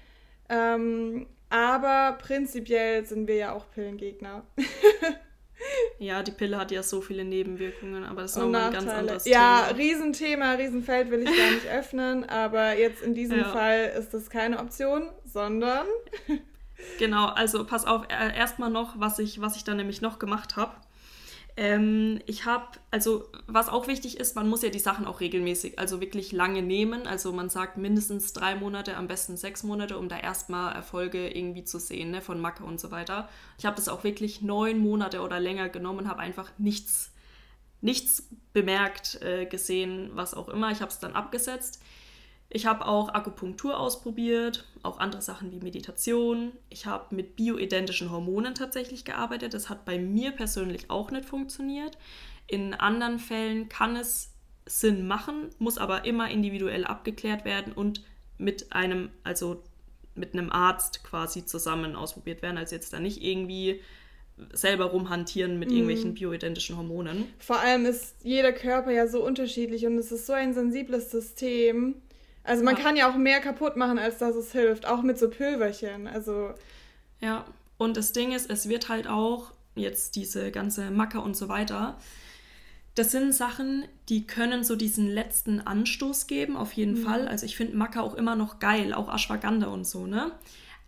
Ähm, 0.48 1.26
aber 1.50 2.16
prinzipiell 2.18 3.04
sind 3.04 3.28
wir 3.28 3.36
ja 3.36 3.52
auch 3.52 3.70
Pillengegner. 3.70 4.46
ja, 5.98 6.22
die 6.22 6.32
Pille 6.32 6.58
hat 6.58 6.70
ja 6.70 6.82
so 6.82 7.02
viele 7.02 7.24
Nebenwirkungen, 7.24 8.04
aber 8.04 8.22
das 8.22 8.32
ist 8.32 8.38
nochmal 8.38 8.68
ein 8.68 8.72
ganz 8.72 8.88
anderes 8.88 9.26
ja, 9.26 9.66
Thema. 9.66 9.70
Ja, 9.70 9.76
Riesenthema, 9.76 10.52
Riesenfeld 10.54 11.10
will 11.10 11.22
ich 11.22 11.36
gar 11.36 11.50
nicht 11.50 11.66
öffnen, 11.70 12.24
aber 12.24 12.78
jetzt 12.78 13.02
in 13.02 13.14
diesem 13.14 13.40
ja. 13.40 13.52
Fall 13.52 13.92
ist 13.98 14.14
das 14.14 14.30
keine 14.30 14.58
Option, 14.60 15.10
sondern 15.26 15.86
Genau, 16.98 17.26
also 17.26 17.64
pass 17.64 17.86
auf, 17.86 18.04
äh, 18.08 18.36
erstmal 18.36 18.70
noch, 18.70 18.98
was 18.98 19.18
ich, 19.18 19.40
was 19.40 19.56
ich 19.56 19.64
dann 19.64 19.76
nämlich 19.76 20.00
noch 20.00 20.18
gemacht 20.18 20.56
habe. 20.56 20.72
Ähm, 21.56 22.20
ich 22.26 22.46
habe, 22.46 22.66
also 22.90 23.26
was 23.46 23.68
auch 23.68 23.86
wichtig 23.86 24.18
ist, 24.18 24.34
man 24.34 24.48
muss 24.48 24.62
ja 24.62 24.70
die 24.70 24.80
Sachen 24.80 25.06
auch 25.06 25.20
regelmäßig, 25.20 25.78
also 25.78 26.00
wirklich 26.00 26.32
lange 26.32 26.62
nehmen. 26.62 27.06
Also 27.06 27.32
man 27.32 27.48
sagt 27.48 27.76
mindestens 27.76 28.32
drei 28.32 28.56
Monate, 28.56 28.96
am 28.96 29.06
besten 29.06 29.36
sechs 29.36 29.62
Monate, 29.62 29.98
um 29.98 30.08
da 30.08 30.18
erstmal 30.18 30.74
Erfolge 30.74 31.28
irgendwie 31.28 31.64
zu 31.64 31.78
sehen, 31.78 32.10
ne, 32.10 32.22
von 32.22 32.40
Macke 32.40 32.64
und 32.64 32.80
so 32.80 32.90
weiter. 32.90 33.28
Ich 33.58 33.66
habe 33.66 33.76
das 33.76 33.88
auch 33.88 34.02
wirklich 34.02 34.42
neun 34.42 34.78
Monate 34.78 35.20
oder 35.20 35.38
länger 35.38 35.68
genommen, 35.68 36.08
habe 36.08 36.20
einfach 36.20 36.50
nichts, 36.58 37.12
nichts 37.80 38.28
bemerkt, 38.52 39.22
äh, 39.22 39.46
gesehen, 39.46 40.10
was 40.14 40.34
auch 40.34 40.48
immer. 40.48 40.72
Ich 40.72 40.80
habe 40.80 40.90
es 40.90 40.98
dann 40.98 41.12
abgesetzt. 41.12 41.80
Ich 42.54 42.66
habe 42.66 42.86
auch 42.86 43.08
Akupunktur 43.08 43.80
ausprobiert, 43.80 44.64
auch 44.84 45.00
andere 45.00 45.20
Sachen 45.20 45.50
wie 45.50 45.58
Meditation. 45.58 46.52
Ich 46.70 46.86
habe 46.86 47.12
mit 47.12 47.34
bioidentischen 47.34 48.12
Hormonen 48.12 48.54
tatsächlich 48.54 49.04
gearbeitet. 49.04 49.54
Das 49.54 49.68
hat 49.68 49.84
bei 49.84 49.98
mir 49.98 50.30
persönlich 50.30 50.88
auch 50.88 51.10
nicht 51.10 51.24
funktioniert. 51.24 51.98
In 52.46 52.72
anderen 52.72 53.18
Fällen 53.18 53.68
kann 53.68 53.96
es 53.96 54.30
Sinn 54.66 55.08
machen, 55.08 55.50
muss 55.58 55.78
aber 55.78 56.04
immer 56.04 56.30
individuell 56.30 56.84
abgeklärt 56.84 57.44
werden 57.44 57.72
und 57.72 58.04
mit 58.38 58.72
einem, 58.72 59.10
also 59.24 59.60
mit 60.14 60.34
einem 60.34 60.52
Arzt 60.52 61.02
quasi 61.02 61.44
zusammen 61.44 61.96
ausprobiert 61.96 62.40
werden. 62.40 62.56
Also 62.56 62.76
jetzt 62.76 62.92
da 62.92 63.00
nicht 63.00 63.20
irgendwie 63.20 63.80
selber 64.52 64.84
rumhantieren 64.84 65.58
mit 65.58 65.72
irgendwelchen 65.72 66.12
mm. 66.12 66.14
bioidentischen 66.14 66.76
Hormonen. 66.76 67.26
Vor 67.40 67.58
allem 67.58 67.84
ist 67.84 68.14
jeder 68.22 68.52
Körper 68.52 68.92
ja 68.92 69.08
so 69.08 69.26
unterschiedlich 69.26 69.86
und 69.86 69.98
es 69.98 70.12
ist 70.12 70.26
so 70.26 70.32
ein 70.32 70.54
sensibles 70.54 71.10
System. 71.10 71.96
Also 72.44 72.62
man 72.62 72.76
ja. 72.76 72.82
kann 72.82 72.96
ja 72.96 73.10
auch 73.10 73.16
mehr 73.16 73.40
kaputt 73.40 73.76
machen, 73.76 73.98
als 73.98 74.18
dass 74.18 74.36
es 74.36 74.52
hilft, 74.52 74.86
auch 74.86 75.02
mit 75.02 75.18
so 75.18 75.30
Pülverchen. 75.30 76.06
Also 76.06 76.50
ja, 77.20 77.46
und 77.78 77.96
das 77.96 78.12
Ding 78.12 78.32
ist, 78.32 78.50
es 78.50 78.68
wird 78.68 78.88
halt 78.88 79.08
auch 79.08 79.50
jetzt 79.74 80.14
diese 80.14 80.50
ganze 80.52 80.90
Macke 80.90 81.20
und 81.20 81.36
so 81.36 81.48
weiter. 81.48 81.98
Das 82.94 83.10
sind 83.10 83.34
Sachen, 83.34 83.84
die 84.08 84.26
können 84.26 84.62
so 84.62 84.76
diesen 84.76 85.08
letzten 85.08 85.60
Anstoß 85.60 86.26
geben, 86.26 86.56
auf 86.56 86.72
jeden 86.74 87.00
mhm. 87.00 87.04
Fall. 87.04 87.28
Also 87.28 87.46
ich 87.46 87.56
finde 87.56 87.76
Macke 87.76 88.02
auch 88.02 88.14
immer 88.14 88.36
noch 88.36 88.60
geil, 88.60 88.94
auch 88.94 89.12
Ashwagandha 89.12 89.66
und 89.66 89.86
so, 89.86 90.06
ne? 90.06 90.30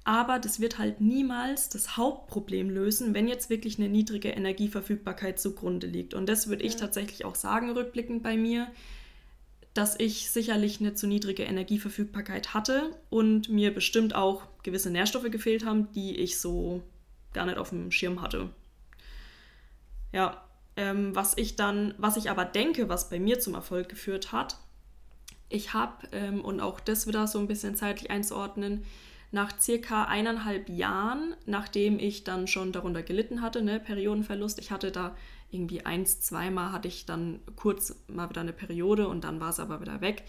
Aber 0.05 0.39
das 0.39 0.61
wird 0.61 0.79
halt 0.79 1.01
niemals 1.01 1.69
das 1.69 1.97
Hauptproblem 1.97 2.71
lösen, 2.71 3.13
wenn 3.13 3.27
jetzt 3.27 3.51
wirklich 3.51 3.81
eine 3.81 3.89
niedrige 3.89 4.29
Energieverfügbarkeit 4.29 5.41
zugrunde 5.41 5.89
liegt. 5.89 6.15
Und 6.15 6.29
das 6.29 6.47
würde 6.47 6.63
ja. 6.63 6.69
ich 6.69 6.77
tatsächlich 6.77 7.25
auch 7.25 7.35
sagen, 7.35 7.73
rückblickend 7.73 8.23
bei 8.23 8.37
mir 8.37 8.69
dass 9.77 9.99
ich 9.99 10.31
sicherlich 10.31 10.81
eine 10.81 10.95
zu 10.95 11.07
niedrige 11.07 11.43
Energieverfügbarkeit 11.43 12.55
hatte 12.55 12.97
und 13.11 13.49
mir 13.49 13.75
bestimmt 13.75 14.15
auch 14.15 14.43
gewisse 14.63 14.91
Nährstoffe 14.91 15.31
gefehlt 15.31 15.67
haben, 15.67 15.93
die 15.93 16.17
ich 16.17 16.41
so 16.41 16.83
gar 17.35 17.45
nicht 17.47 17.59
auf 17.59 17.71
dem 17.71 17.91
Schirm 17.91 18.23
hatte. 18.23 18.49
Ja, 20.13 20.43
ähm, 20.77 21.15
was 21.15 21.37
ich 21.37 21.57
dann, 21.57 21.95
was 21.99 22.17
ich 22.17 22.31
aber 22.31 22.45
denke, 22.47 22.89
was 22.89 23.11
bei 23.11 23.19
mir 23.19 23.39
zum 23.39 23.55
Erfolg 23.55 23.89
geführt 23.89 24.33
hat, 24.33 24.57
ich 25.49 25.75
habe, 25.75 26.09
ähm, 26.13 26.43
und 26.43 26.61
auch 26.61 26.81
das 26.81 27.07
wieder 27.07 27.27
so 27.27 27.39
ein 27.39 27.47
bisschen 27.47 27.77
zeitlich 27.77 28.11
einzuordnen, 28.11 28.85
nach 29.31 29.61
circa 29.61 30.05
eineinhalb 30.05 30.69
Jahren, 30.69 31.35
nachdem 31.45 31.99
ich 31.99 32.25
dann 32.25 32.47
schon 32.47 32.73
darunter 32.73 33.03
gelitten 33.03 33.43
hatte, 33.43 33.63
ne, 33.63 33.79
Periodenverlust, 33.79 34.59
ich 34.59 34.71
hatte 34.71 34.91
da 34.91 35.15
irgendwie 35.51 35.85
eins, 35.85 36.21
zweimal 36.21 36.73
hatte 36.73 36.89
ich 36.89 37.07
dann 37.07 37.41
kurz 37.57 37.95
mal 38.09 38.29
wieder 38.29 38.41
eine 38.41 38.53
Periode 38.53 39.09
und 39.09 39.25
dann 39.25 39.41
war 39.41 39.51
es 39.51 39.61
aber 39.61 39.81
wieder 39.81 40.01
weg, 40.01 40.25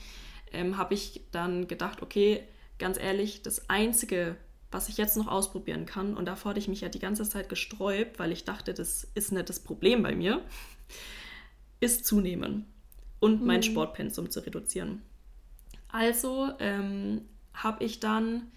ähm, 0.51 0.77
habe 0.77 0.93
ich 0.93 1.21
dann 1.31 1.67
gedacht, 1.67 2.01
okay, 2.01 2.43
ganz 2.79 2.97
ehrlich, 2.97 3.41
das 3.41 3.69
Einzige, 3.69 4.37
was 4.71 4.89
ich 4.89 4.97
jetzt 4.97 5.17
noch 5.17 5.27
ausprobieren 5.27 5.85
kann, 5.85 6.15
und 6.15 6.25
davor 6.25 6.51
hatte 6.51 6.59
ich 6.59 6.67
mich 6.67 6.81
ja 6.81 6.89
die 6.89 6.99
ganze 6.99 7.27
Zeit 7.27 7.49
gesträubt, 7.49 8.19
weil 8.19 8.31
ich 8.31 8.45
dachte, 8.45 8.73
das 8.73 9.05
ist 9.15 9.31
nicht 9.31 9.49
das 9.49 9.59
Problem 9.59 10.03
bei 10.03 10.15
mir, 10.15 10.41
ist 11.79 12.05
zunehmen 12.05 12.65
und 13.19 13.45
mein 13.45 13.57
mhm. 13.57 13.63
Sportpensum 13.63 14.29
zu 14.29 14.45
reduzieren. 14.45 15.01
Also 15.89 16.51
ähm, 16.59 17.21
habe 17.53 17.83
ich 17.83 17.99
dann 17.99 18.51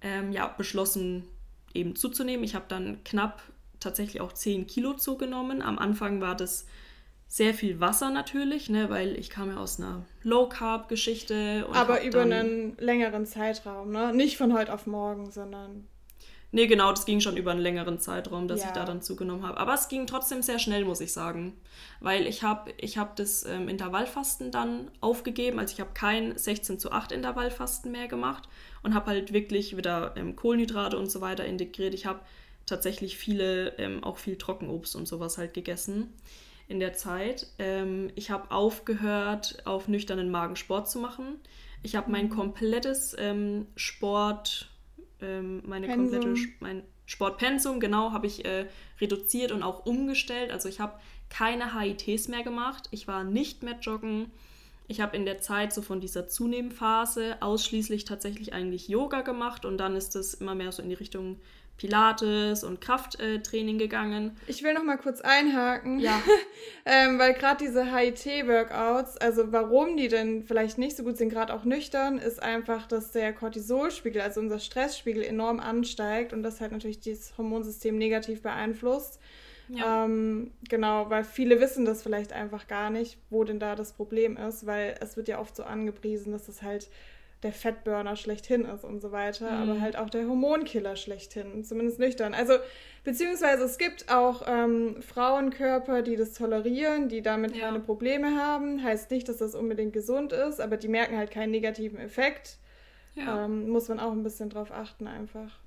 ähm, 0.00 0.32
ja, 0.32 0.46
beschlossen, 0.48 1.24
eben 1.72 1.96
zuzunehmen. 1.96 2.44
Ich 2.44 2.54
habe 2.54 2.66
dann 2.68 3.02
knapp 3.04 3.42
tatsächlich 3.84 4.20
auch 4.20 4.32
10 4.32 4.66
Kilo 4.66 4.94
zugenommen. 4.94 5.62
Am 5.62 5.78
Anfang 5.78 6.20
war 6.20 6.34
das 6.34 6.66
sehr 7.28 7.54
viel 7.54 7.80
Wasser 7.80 8.10
natürlich, 8.10 8.68
ne, 8.68 8.90
weil 8.90 9.18
ich 9.18 9.30
kam 9.30 9.50
ja 9.50 9.56
aus 9.56 9.80
einer 9.80 10.04
Low-Carb-Geschichte. 10.22 11.66
Aber 11.72 12.02
über 12.02 12.22
einen 12.22 12.76
längeren 12.78 13.26
Zeitraum, 13.26 13.90
ne? 13.90 14.14
Nicht 14.14 14.36
von 14.36 14.52
heute 14.52 14.72
auf 14.72 14.86
morgen, 14.86 15.30
sondern. 15.30 15.88
Nee, 16.52 16.68
genau, 16.68 16.92
das 16.92 17.04
ging 17.04 17.18
schon 17.18 17.36
über 17.36 17.50
einen 17.50 17.60
längeren 17.60 17.98
Zeitraum, 17.98 18.46
dass 18.46 18.60
ja. 18.60 18.68
ich 18.68 18.72
da 18.72 18.84
dann 18.84 19.02
zugenommen 19.02 19.44
habe. 19.44 19.58
Aber 19.58 19.74
es 19.74 19.88
ging 19.88 20.06
trotzdem 20.06 20.40
sehr 20.40 20.60
schnell, 20.60 20.84
muss 20.84 21.00
ich 21.00 21.12
sagen. 21.12 21.54
Weil 21.98 22.28
ich 22.28 22.44
habe 22.44 22.72
ich 22.76 22.96
hab 22.96 23.16
das 23.16 23.44
ähm, 23.44 23.68
Intervallfasten 23.68 24.52
dann 24.52 24.92
aufgegeben. 25.00 25.58
Also 25.58 25.72
ich 25.72 25.80
habe 25.80 25.90
kein 25.94 26.38
16 26.38 26.78
zu 26.78 26.92
8 26.92 27.10
Intervallfasten 27.10 27.90
mehr 27.90 28.06
gemacht 28.06 28.48
und 28.84 28.94
habe 28.94 29.06
halt 29.06 29.32
wirklich 29.32 29.76
wieder 29.76 30.14
ähm, 30.16 30.36
Kohlenhydrate 30.36 30.96
und 30.96 31.10
so 31.10 31.20
weiter 31.20 31.44
integriert. 31.44 31.92
Ich 31.92 32.06
habe 32.06 32.20
tatsächlich 32.66 33.16
viele, 33.16 33.76
ähm, 33.78 34.02
auch 34.02 34.18
viel 34.18 34.36
Trockenobst 34.36 34.96
und 34.96 35.06
sowas 35.06 35.38
halt 35.38 35.54
gegessen 35.54 36.12
in 36.68 36.80
der 36.80 36.94
Zeit. 36.94 37.46
Ähm, 37.58 38.10
ich 38.14 38.30
habe 38.30 38.50
aufgehört, 38.50 39.62
auf 39.66 39.88
nüchternen 39.88 40.30
Magen 40.30 40.56
Sport 40.56 40.90
zu 40.90 40.98
machen. 40.98 41.38
Ich 41.82 41.96
habe 41.96 42.10
mein 42.10 42.26
mhm. 42.26 42.30
komplettes 42.30 43.14
ähm, 43.18 43.66
Sport, 43.76 44.70
ähm, 45.20 45.62
meine 45.66 45.86
Pensum. 45.86 46.10
komplette, 46.10 46.48
mein 46.60 46.82
Sportpensum, 47.06 47.80
genau, 47.80 48.12
habe 48.12 48.26
ich 48.26 48.44
äh, 48.46 48.66
reduziert 49.00 49.52
und 49.52 49.62
auch 49.62 49.84
umgestellt. 49.84 50.50
Also 50.50 50.68
ich 50.68 50.80
habe 50.80 50.98
keine 51.28 51.78
HITs 51.78 52.28
mehr 52.28 52.42
gemacht. 52.42 52.88
Ich 52.90 53.06
war 53.06 53.24
nicht 53.24 53.62
mehr 53.62 53.78
joggen. 53.80 54.30
Ich 54.86 55.00
habe 55.00 55.16
in 55.16 55.24
der 55.24 55.40
Zeit 55.40 55.72
so 55.72 55.82
von 55.82 56.00
dieser 56.00 56.28
Zunehmphase 56.28 57.36
ausschließlich 57.40 58.04
tatsächlich 58.04 58.52
eigentlich 58.52 58.88
Yoga 58.88 59.22
gemacht 59.22 59.64
und 59.64 59.78
dann 59.78 59.96
ist 59.96 60.14
es 60.14 60.34
immer 60.34 60.54
mehr 60.54 60.72
so 60.72 60.82
in 60.82 60.90
die 60.90 60.94
Richtung 60.94 61.40
Pilates 61.76 62.62
und 62.62 62.80
Krafttraining 62.80 63.78
gegangen. 63.78 64.36
Ich 64.46 64.62
will 64.62 64.74
noch 64.74 64.84
mal 64.84 64.96
kurz 64.96 65.20
einhaken, 65.20 65.98
ja. 65.98 66.22
ähm, 66.86 67.18
weil 67.18 67.34
gerade 67.34 67.64
diese 67.64 67.84
HIT-Workouts, 67.94 69.16
also 69.16 69.52
warum 69.52 69.96
die 69.96 70.08
denn 70.08 70.44
vielleicht 70.44 70.78
nicht 70.78 70.96
so 70.96 71.02
gut 71.02 71.16
sind, 71.16 71.30
gerade 71.30 71.52
auch 71.52 71.64
nüchtern, 71.64 72.18
ist 72.18 72.42
einfach, 72.42 72.86
dass 72.86 73.10
der 73.10 73.32
Cortisolspiegel, 73.32 74.22
also 74.22 74.40
unser 74.40 74.60
Stressspiegel, 74.60 75.22
enorm 75.22 75.58
ansteigt 75.58 76.32
und 76.32 76.42
das 76.42 76.60
halt 76.60 76.72
natürlich 76.72 77.00
das 77.00 77.36
Hormonsystem 77.36 77.98
negativ 77.98 78.42
beeinflusst. 78.42 79.18
Ja. 79.68 80.04
Ähm, 80.04 80.52
genau, 80.68 81.08
weil 81.10 81.24
viele 81.24 81.60
wissen 81.60 81.84
das 81.84 82.02
vielleicht 82.02 82.32
einfach 82.32 82.68
gar 82.68 82.90
nicht, 82.90 83.18
wo 83.30 83.44
denn 83.44 83.58
da 83.58 83.74
das 83.74 83.92
Problem 83.92 84.36
ist, 84.36 84.66
weil 84.66 84.94
es 85.00 85.16
wird 85.16 85.28
ja 85.28 85.40
oft 85.40 85.56
so 85.56 85.64
angepriesen, 85.64 86.32
dass 86.32 86.46
das 86.46 86.62
halt 86.62 86.88
der 87.44 87.52
Fettburner 87.52 88.16
schlechthin 88.16 88.64
ist 88.64 88.84
und 88.84 89.00
so 89.00 89.12
weiter, 89.12 89.50
mhm. 89.50 89.70
aber 89.70 89.80
halt 89.80 89.96
auch 89.96 90.10
der 90.10 90.26
Hormonkiller 90.26 90.96
schlechthin, 90.96 91.62
zumindest 91.62 92.00
nüchtern. 92.00 92.34
Also, 92.34 92.54
beziehungsweise 93.04 93.64
es 93.64 93.78
gibt 93.78 94.10
auch 94.10 94.42
ähm, 94.46 95.00
Frauenkörper, 95.02 96.02
die 96.02 96.16
das 96.16 96.32
tolerieren, 96.32 97.08
die 97.08 97.22
damit 97.22 97.54
ja. 97.54 97.66
keine 97.66 97.80
Probleme 97.80 98.36
haben. 98.36 98.82
Heißt 98.82 99.10
nicht, 99.10 99.28
dass 99.28 99.36
das 99.36 99.54
unbedingt 99.54 99.92
gesund 99.92 100.32
ist, 100.32 100.60
aber 100.60 100.76
die 100.76 100.88
merken 100.88 101.16
halt 101.16 101.30
keinen 101.30 101.50
negativen 101.50 101.98
Effekt. 101.98 102.56
Ja. 103.14 103.44
Ähm, 103.44 103.68
muss 103.68 103.88
man 103.88 104.00
auch 104.00 104.12
ein 104.12 104.22
bisschen 104.22 104.50
drauf 104.50 104.72
achten 104.72 105.06
einfach. 105.06 105.60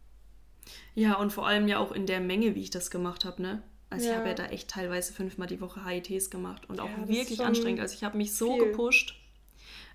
Ja, 0.96 1.14
und 1.14 1.32
vor 1.32 1.48
allem 1.48 1.68
ja 1.68 1.78
auch 1.78 1.94
in 1.94 2.08
der 2.08 2.20
Menge, 2.20 2.56
wie 2.56 2.62
ich 2.62 2.72
das 2.72 2.92
gemacht 2.92 3.24
habe, 3.24 3.42
ne? 3.42 3.62
Also 3.90 4.08
ja. 4.08 4.12
ich 4.12 4.18
habe 4.18 4.28
ja 4.30 4.34
da 4.34 4.46
echt 4.48 4.70
teilweise 4.70 5.14
fünfmal 5.14 5.48
die 5.48 5.62
Woche 5.62 5.86
HITs 5.86 6.30
gemacht 6.30 6.70
und 6.70 6.82
auch 6.82 6.90
wirklich 7.06 7.40
anstrengend. 7.40 7.80
Also 7.80 7.94
ich 7.94 8.04
habe 8.04 8.18
mich 8.18 8.36
so 8.36 8.56
viel. 8.56 8.66
gepusht 8.66 9.16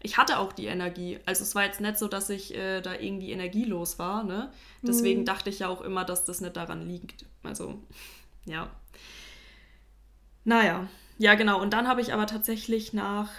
ich 0.02 0.16
hatte 0.18 0.38
auch 0.38 0.52
die 0.52 0.66
Energie. 0.66 1.18
Also 1.26 1.42
es 1.42 1.54
war 1.54 1.64
jetzt 1.64 1.80
nicht 1.80 1.99
so, 1.99 2.09
dass 2.09 2.28
ich 2.28 2.54
äh, 2.54 2.80
da 2.80 2.94
irgendwie 2.94 3.30
energielos 3.30 3.99
war. 3.99 4.25
Ne? 4.25 4.50
Deswegen 4.82 5.21
mhm. 5.21 5.25
dachte 5.26 5.50
ich 5.50 5.61
ja 5.61 5.68
auch 5.68 5.80
immer, 5.80 6.04
dass 6.04 6.25
das 6.25 6.40
nicht 6.40 6.56
daran 6.56 6.88
liegt. 6.88 7.25
Also, 7.42 7.78
ja. 8.44 8.68
Naja, 10.44 10.88
ja 11.18 11.35
genau. 11.35 11.61
Und 11.61 11.73
dann 11.73 11.87
habe 11.87 12.00
ich 12.00 12.12
aber 12.12 12.26
tatsächlich 12.26 12.92
nach, 12.92 13.30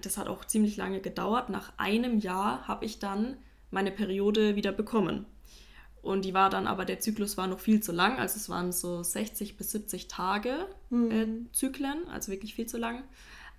das 0.00 0.18
hat 0.18 0.26
auch 0.26 0.44
ziemlich 0.44 0.76
lange 0.76 1.00
gedauert, 1.00 1.50
nach 1.50 1.72
einem 1.76 2.18
Jahr 2.18 2.66
habe 2.66 2.84
ich 2.84 2.98
dann 2.98 3.36
meine 3.70 3.92
Periode 3.92 4.56
wieder 4.56 4.72
bekommen. 4.72 5.26
Und 6.02 6.24
die 6.24 6.34
war 6.34 6.50
dann 6.50 6.66
aber, 6.66 6.84
der 6.84 6.98
Zyklus 6.98 7.36
war 7.36 7.46
noch 7.46 7.60
viel 7.60 7.80
zu 7.80 7.92
lang. 7.92 8.18
Also 8.18 8.36
es 8.36 8.48
waren 8.48 8.72
so 8.72 9.04
60 9.04 9.56
bis 9.56 9.70
70 9.70 10.08
Tage 10.08 10.66
mhm. 10.90 11.10
äh, 11.10 11.52
Zyklen, 11.52 12.08
also 12.08 12.32
wirklich 12.32 12.54
viel 12.56 12.66
zu 12.66 12.76
lang. 12.76 13.04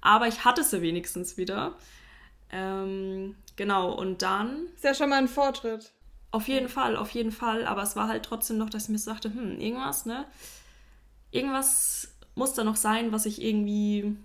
Aber 0.02 0.28
ich 0.28 0.44
hatte 0.44 0.62
sie 0.62 0.82
wenigstens 0.82 1.38
wieder. 1.38 1.76
Ähm, 2.54 3.36
genau, 3.56 3.92
und 3.94 4.22
dann. 4.22 4.68
Ist 4.76 4.84
ja 4.84 4.94
schon 4.94 5.10
mal 5.10 5.18
ein 5.18 5.28
Fortschritt. 5.28 5.92
Auf 6.30 6.48
jeden 6.48 6.70
Fall, 6.70 6.96
auf 6.96 7.10
jeden 7.10 7.32
Fall. 7.32 7.66
Aber 7.66 7.82
es 7.82 7.96
war 7.96 8.08
halt 8.08 8.24
trotzdem 8.24 8.58
noch, 8.58 8.70
dass 8.70 8.84
ich 8.84 8.90
mir 8.90 9.00
so 9.00 9.12
dachte, 9.12 9.34
hm, 9.34 9.60
irgendwas, 9.60 10.06
ne? 10.06 10.26
Irgendwas 11.32 12.16
muss 12.36 12.54
da 12.54 12.64
noch 12.64 12.76
sein, 12.76 13.12
was 13.12 13.26
ich 13.26 13.42
irgendwie, 13.42 14.16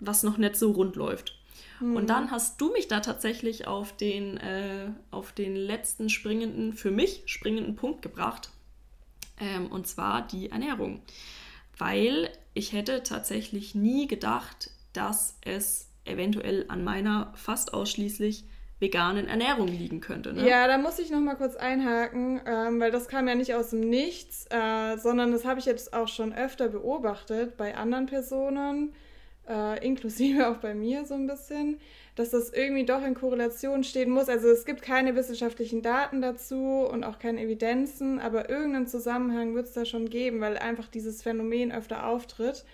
was 0.00 0.24
noch 0.24 0.38
nicht 0.38 0.56
so 0.56 0.72
rund 0.72 0.96
läuft. 0.96 1.38
Hm. 1.78 1.94
Und 1.94 2.10
dann 2.10 2.32
hast 2.32 2.60
du 2.60 2.72
mich 2.72 2.88
da 2.88 3.00
tatsächlich 3.00 3.68
auf 3.68 3.96
den, 3.96 4.38
äh, 4.38 4.90
auf 5.12 5.32
den 5.32 5.54
letzten 5.54 6.08
springenden, 6.10 6.72
für 6.72 6.90
mich 6.90 7.22
springenden 7.26 7.76
Punkt 7.76 8.02
gebracht. 8.02 8.50
Ähm, 9.38 9.70
und 9.70 9.86
zwar 9.86 10.26
die 10.26 10.50
Ernährung. 10.50 11.00
Weil 11.78 12.28
ich 12.54 12.72
hätte 12.72 13.04
tatsächlich 13.04 13.76
nie 13.76 14.08
gedacht, 14.08 14.70
dass 14.92 15.36
es 15.42 15.91
eventuell 16.04 16.64
an 16.68 16.84
meiner 16.84 17.32
fast 17.36 17.74
ausschließlich 17.74 18.44
veganen 18.82 19.28
Ernährung 19.28 19.68
liegen 19.68 20.00
könnte. 20.00 20.34
Ne? 20.34 20.46
Ja, 20.46 20.66
da 20.66 20.76
muss 20.76 20.98
ich 20.98 21.10
noch 21.10 21.20
mal 21.20 21.36
kurz 21.36 21.54
einhaken, 21.54 22.40
ähm, 22.44 22.80
weil 22.80 22.90
das 22.90 23.08
kam 23.08 23.28
ja 23.28 23.34
nicht 23.36 23.54
aus 23.54 23.70
dem 23.70 23.80
Nichts, 23.80 24.46
äh, 24.50 24.98
sondern 24.98 25.30
das 25.30 25.44
habe 25.44 25.60
ich 25.60 25.66
jetzt 25.66 25.94
auch 25.94 26.08
schon 26.08 26.34
öfter 26.34 26.68
beobachtet 26.68 27.56
bei 27.56 27.76
anderen 27.76 28.06
Personen, 28.06 28.92
äh, 29.48 29.86
inklusive 29.86 30.48
auch 30.50 30.56
bei 30.56 30.74
mir 30.74 31.06
so 31.06 31.14
ein 31.14 31.28
bisschen, 31.28 31.80
dass 32.16 32.30
das 32.30 32.50
irgendwie 32.50 32.84
doch 32.84 33.04
in 33.04 33.14
Korrelation 33.14 33.84
stehen 33.84 34.10
muss. 34.10 34.28
Also 34.28 34.48
es 34.48 34.66
gibt 34.66 34.82
keine 34.82 35.14
wissenschaftlichen 35.14 35.82
Daten 35.82 36.20
dazu 36.20 36.86
und 36.90 37.04
auch 37.04 37.20
keine 37.20 37.40
Evidenzen, 37.40 38.18
aber 38.18 38.50
irgendeinen 38.50 38.88
Zusammenhang 38.88 39.54
wird 39.54 39.66
es 39.66 39.72
da 39.72 39.84
schon 39.84 40.10
geben, 40.10 40.40
weil 40.40 40.58
einfach 40.58 40.88
dieses 40.88 41.22
Phänomen 41.22 41.70
öfter 41.70 42.04
auftritt, 42.04 42.64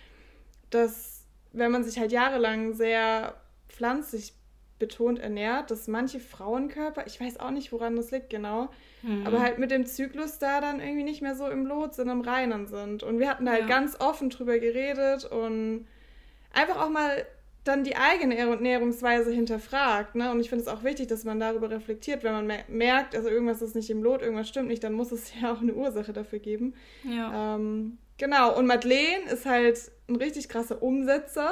dass 0.71 1.18
wenn 1.53 1.71
man 1.71 1.85
sich 1.85 1.99
halt 1.99 2.13
jahrelang 2.13 2.75
sehr 2.75 3.35
pflanzlich 3.69 4.35
betont 4.79 5.19
ernährt, 5.19 5.71
dass 5.71 5.89
manche 5.89 6.21
Frauenkörper, 6.21 7.07
ich 7.07 7.21
weiß 7.21 7.41
auch 7.41 7.51
nicht, 7.51 7.73
woran 7.73 7.97
das 7.97 8.11
liegt 8.11 8.31
genau, 8.31 8.69
mhm. 9.03 9.27
aber 9.27 9.41
halt 9.41 9.59
mit 9.59 9.71
dem 9.71 9.87
Zyklus 9.87 10.39
da 10.39 10.61
dann 10.61 10.81
irgendwie 10.81 11.03
nicht 11.03 11.21
mehr 11.21 11.35
so 11.35 11.49
im 11.49 11.67
Lot 11.67 11.95
sind, 11.95 12.09
im 12.09 12.21
Reinen 12.21 12.67
sind. 12.67 13.03
Und 13.03 13.19
wir 13.19 13.29
hatten 13.29 13.45
da 13.45 13.53
halt 13.53 13.63
ja. 13.63 13.69
ganz 13.69 14.01
offen 14.01 14.31
drüber 14.31 14.59
geredet 14.59 15.25
und 15.25 15.87
einfach 16.53 16.81
auch 16.81 16.91
mal 16.91 17.27
dann 17.65 17.85
die 17.85 17.97
eigene 17.97 18.37
Ernährungsweise 18.37 19.31
hinterfragt. 19.31 20.15
Ne? 20.15 20.31
Und 20.31 20.41
ich 20.41 20.49
finde 20.49 20.63
es 20.63 20.69
auch 20.69 20.85
wichtig, 20.85 21.09
dass 21.09 21.25
man 21.25 21.39
darüber 21.39 21.71
reflektiert, 21.71 22.25
wenn 22.25 22.33
man 22.33 22.59
merkt, 22.69 23.15
also 23.15 23.29
irgendwas 23.29 23.61
ist 23.61 23.75
nicht 23.75 23.91
im 23.91 24.03
Lot, 24.03 24.23
irgendwas 24.23 24.49
stimmt 24.49 24.69
nicht, 24.69 24.83
dann 24.83 24.95
muss 24.95 25.13
es 25.13 25.33
ja 25.41 25.53
auch 25.53 25.61
eine 25.61 25.75
Ursache 25.75 26.13
dafür 26.13 26.39
geben. 26.39 26.75
Ja. 27.05 27.57
Ähm, 27.57 27.99
genau, 28.17 28.57
und 28.57 28.67
Madeleine 28.67 29.31
ist 29.31 29.45
halt 29.45 29.91
ein 30.09 30.17
richtig 30.17 30.49
krasser 30.49 30.83
Umsetzer. 30.83 31.51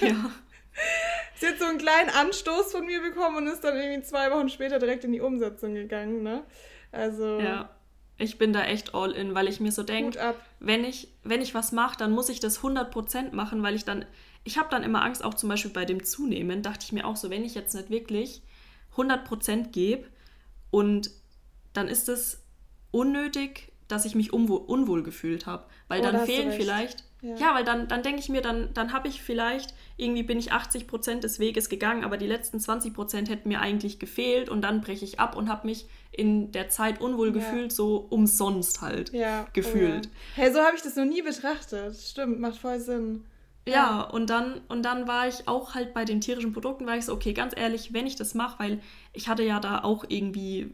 Ja. 0.00 0.30
Sie 1.36 1.46
hat 1.46 1.58
so 1.58 1.64
einen 1.64 1.78
kleinen 1.78 2.10
Anstoß 2.10 2.72
von 2.72 2.86
mir 2.86 3.00
bekommen 3.00 3.36
und 3.36 3.46
ist 3.46 3.64
dann 3.64 3.76
irgendwie 3.76 4.02
zwei 4.02 4.30
Wochen 4.30 4.48
später 4.48 4.78
direkt 4.78 5.04
in 5.04 5.12
die 5.12 5.20
Umsetzung 5.20 5.74
gegangen, 5.74 6.22
ne? 6.22 6.44
Also. 6.92 7.40
Ja. 7.40 7.70
Ich 8.18 8.38
bin 8.38 8.54
da 8.54 8.64
echt 8.64 8.94
all 8.94 9.12
in, 9.12 9.34
weil 9.34 9.46
ich 9.46 9.60
mir 9.60 9.72
so 9.72 9.82
denke, 9.82 10.34
wenn 10.58 10.84
ich, 10.84 11.12
wenn 11.22 11.42
ich 11.42 11.54
was 11.54 11.70
mache, 11.72 11.98
dann 11.98 12.12
muss 12.12 12.30
ich 12.30 12.40
das 12.40 12.60
100% 12.60 13.34
machen, 13.34 13.62
weil 13.62 13.74
ich 13.74 13.84
dann, 13.84 14.06
ich 14.42 14.56
habe 14.56 14.70
dann 14.70 14.82
immer 14.82 15.02
Angst, 15.02 15.22
auch 15.22 15.34
zum 15.34 15.50
Beispiel 15.50 15.70
bei 15.70 15.84
dem 15.84 16.02
Zunehmen, 16.02 16.62
dachte 16.62 16.84
ich 16.86 16.92
mir 16.92 17.06
auch 17.06 17.16
so, 17.16 17.28
wenn 17.28 17.44
ich 17.44 17.54
jetzt 17.54 17.74
nicht 17.74 17.90
wirklich 17.90 18.42
100% 18.96 19.68
gebe 19.68 20.06
und 20.70 21.10
dann 21.74 21.88
ist 21.88 22.08
es 22.08 22.42
unnötig, 22.90 23.70
dass 23.86 24.06
ich 24.06 24.14
mich 24.14 24.32
unwohl, 24.32 24.62
unwohl 24.66 25.02
gefühlt 25.02 25.44
habe, 25.44 25.66
weil 25.88 26.00
oh, 26.00 26.04
dann 26.04 26.24
fehlen 26.24 26.52
vielleicht 26.52 27.04
ja, 27.22 27.34
ja 27.36 27.54
weil 27.54 27.64
dann, 27.64 27.88
dann 27.88 28.02
denke 28.02 28.20
ich 28.20 28.28
mir, 28.28 28.42
dann, 28.42 28.72
dann 28.74 28.92
habe 28.92 29.08
ich 29.08 29.22
vielleicht, 29.22 29.74
irgendwie 29.96 30.22
bin 30.22 30.38
ich 30.38 30.52
80 30.52 30.86
Prozent 30.86 31.24
des 31.24 31.38
Weges 31.38 31.68
gegangen, 31.68 32.04
aber 32.04 32.16
die 32.16 32.26
letzten 32.26 32.60
20 32.60 32.94
Prozent 32.94 33.30
hätten 33.30 33.48
mir 33.48 33.60
eigentlich 33.60 33.98
gefehlt 33.98 34.48
und 34.48 34.62
dann 34.62 34.80
breche 34.80 35.04
ich 35.04 35.18
ab 35.18 35.36
und 35.36 35.48
habe 35.48 35.66
mich 35.66 35.86
in 36.12 36.52
der 36.52 36.68
Zeit 36.68 37.00
unwohl 37.00 37.28
ja. 37.28 37.34
gefühlt, 37.34 37.72
so 37.72 37.96
umsonst 38.10 38.80
halt 38.82 39.12
ja, 39.12 39.46
gefühlt. 39.52 40.06
Oh 40.06 40.10
ja. 40.36 40.44
Hey, 40.44 40.52
so 40.52 40.60
habe 40.60 40.76
ich 40.76 40.82
das 40.82 40.96
noch 40.96 41.04
nie 41.04 41.22
betrachtet. 41.22 41.96
Stimmt, 41.96 42.40
macht 42.40 42.58
voll 42.58 42.80
Sinn. 42.80 43.24
Ja, 43.68 44.02
und 44.02 44.30
dann, 44.30 44.60
und 44.68 44.84
dann 44.84 45.08
war 45.08 45.26
ich 45.26 45.48
auch 45.48 45.74
halt 45.74 45.92
bei 45.92 46.04
den 46.04 46.20
tierischen 46.20 46.52
Produkten, 46.52 46.86
war 46.86 46.96
ich 46.96 47.04
so, 47.04 47.12
okay, 47.12 47.32
ganz 47.32 47.52
ehrlich, 47.56 47.92
wenn 47.92 48.06
ich 48.06 48.14
das 48.14 48.34
mache, 48.34 48.60
weil 48.60 48.80
ich 49.12 49.28
hatte 49.28 49.42
ja 49.42 49.58
da 49.58 49.82
auch 49.82 50.04
irgendwie 50.06 50.70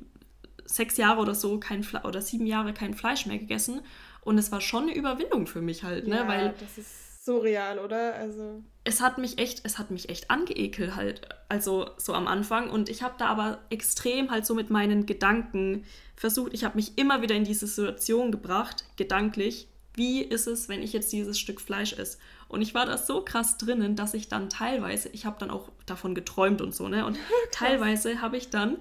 sechs 0.66 0.98
Jahre 0.98 1.20
oder 1.20 1.34
so 1.34 1.58
kein 1.58 1.82
Fle 1.82 2.02
oder 2.04 2.20
sieben 2.20 2.46
Jahre 2.46 2.74
kein 2.74 2.94
Fleisch 2.94 3.26
mehr 3.26 3.38
gegessen 3.38 3.80
und 4.24 4.38
es 4.38 4.52
war 4.52 4.60
schon 4.60 4.84
eine 4.84 4.94
Überwindung 4.94 5.46
für 5.46 5.60
mich 5.60 5.82
halt, 5.82 6.06
ne? 6.06 6.16
Ja, 6.16 6.28
Weil 6.28 6.54
das 6.58 6.78
ist 6.78 7.24
surreal, 7.24 7.78
oder? 7.78 8.14
Also. 8.14 8.62
Es 8.84 9.00
hat 9.00 9.18
mich 9.18 9.38
echt, 9.38 9.60
es 9.64 9.78
hat 9.78 9.90
mich 9.90 10.08
echt 10.08 10.30
angeekelt 10.30 10.96
halt, 10.96 11.28
also 11.48 11.90
so 11.96 12.14
am 12.14 12.26
Anfang. 12.26 12.70
Und 12.70 12.88
ich 12.88 13.02
habe 13.02 13.14
da 13.18 13.26
aber 13.26 13.58
extrem 13.70 14.30
halt 14.30 14.46
so 14.46 14.54
mit 14.54 14.70
meinen 14.70 15.06
Gedanken 15.06 15.84
versucht, 16.16 16.52
ich 16.52 16.64
habe 16.64 16.76
mich 16.76 16.98
immer 16.98 17.22
wieder 17.22 17.34
in 17.34 17.44
diese 17.44 17.66
Situation 17.66 18.32
gebracht, 18.32 18.84
gedanklich, 18.96 19.68
wie 19.94 20.22
ist 20.22 20.46
es, 20.46 20.68
wenn 20.68 20.82
ich 20.82 20.92
jetzt 20.92 21.12
dieses 21.12 21.38
Stück 21.38 21.60
Fleisch 21.60 21.92
esse? 21.92 22.18
Und 22.48 22.62
ich 22.62 22.74
war 22.74 22.86
da 22.86 22.96
so 22.96 23.24
krass 23.24 23.58
drinnen, 23.58 23.94
dass 23.94 24.14
ich 24.14 24.28
dann 24.28 24.48
teilweise, 24.48 25.08
ich 25.10 25.26
habe 25.26 25.36
dann 25.38 25.50
auch 25.50 25.70
davon 25.86 26.14
geträumt 26.14 26.60
und 26.60 26.74
so, 26.74 26.88
ne? 26.88 27.04
Und 27.04 27.18
teilweise 27.52 28.20
habe 28.20 28.36
ich 28.36 28.50
dann, 28.50 28.78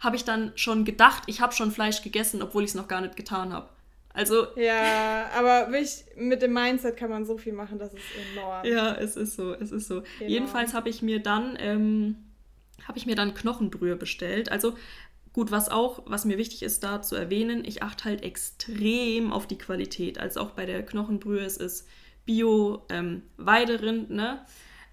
habe 0.00 0.16
ich 0.16 0.24
dann 0.24 0.52
schon 0.56 0.84
gedacht, 0.84 1.24
ich 1.26 1.40
habe 1.40 1.52
schon 1.52 1.70
Fleisch 1.70 2.02
gegessen, 2.02 2.42
obwohl 2.42 2.64
ich 2.64 2.70
es 2.70 2.74
noch 2.74 2.88
gar 2.88 3.00
nicht 3.00 3.16
getan 3.16 3.52
habe. 3.52 3.68
Also. 4.14 4.46
Ja, 4.56 5.28
aber 5.36 5.68
mit 6.16 6.40
dem 6.40 6.52
Mindset 6.52 6.96
kann 6.96 7.10
man 7.10 7.26
so 7.26 7.36
viel 7.36 7.52
machen, 7.52 7.78
das 7.78 7.92
ist 7.92 8.04
enorm. 8.32 8.64
Ja, 8.64 8.94
es 8.94 9.16
ist 9.16 9.34
so, 9.34 9.52
es 9.52 9.72
ist 9.72 9.88
so. 9.88 10.02
Genau. 10.18 10.30
Jedenfalls 10.30 10.72
habe 10.72 10.88
ich 10.88 11.02
mir 11.02 11.20
dann, 11.20 11.58
ähm, 11.60 12.16
habe 12.86 12.96
ich 12.96 13.06
mir 13.06 13.16
dann 13.16 13.34
Knochenbrühe 13.34 13.96
bestellt. 13.96 14.52
Also 14.52 14.74
gut, 15.32 15.50
was 15.50 15.68
auch, 15.68 16.04
was 16.06 16.24
mir 16.24 16.38
wichtig 16.38 16.62
ist, 16.62 16.84
da 16.84 17.02
zu 17.02 17.16
erwähnen, 17.16 17.64
ich 17.64 17.82
achte 17.82 18.04
halt 18.04 18.22
extrem 18.22 19.32
auf 19.32 19.48
die 19.48 19.58
Qualität. 19.58 20.18
Also 20.18 20.40
auch 20.40 20.50
bei 20.50 20.64
der 20.64 20.86
Knochenbrühe, 20.86 21.44
es 21.44 21.56
ist 21.56 21.88
Bio, 22.24 22.86
ähm, 22.88 23.22
Weiderind, 23.36 24.10
ne? 24.10 24.46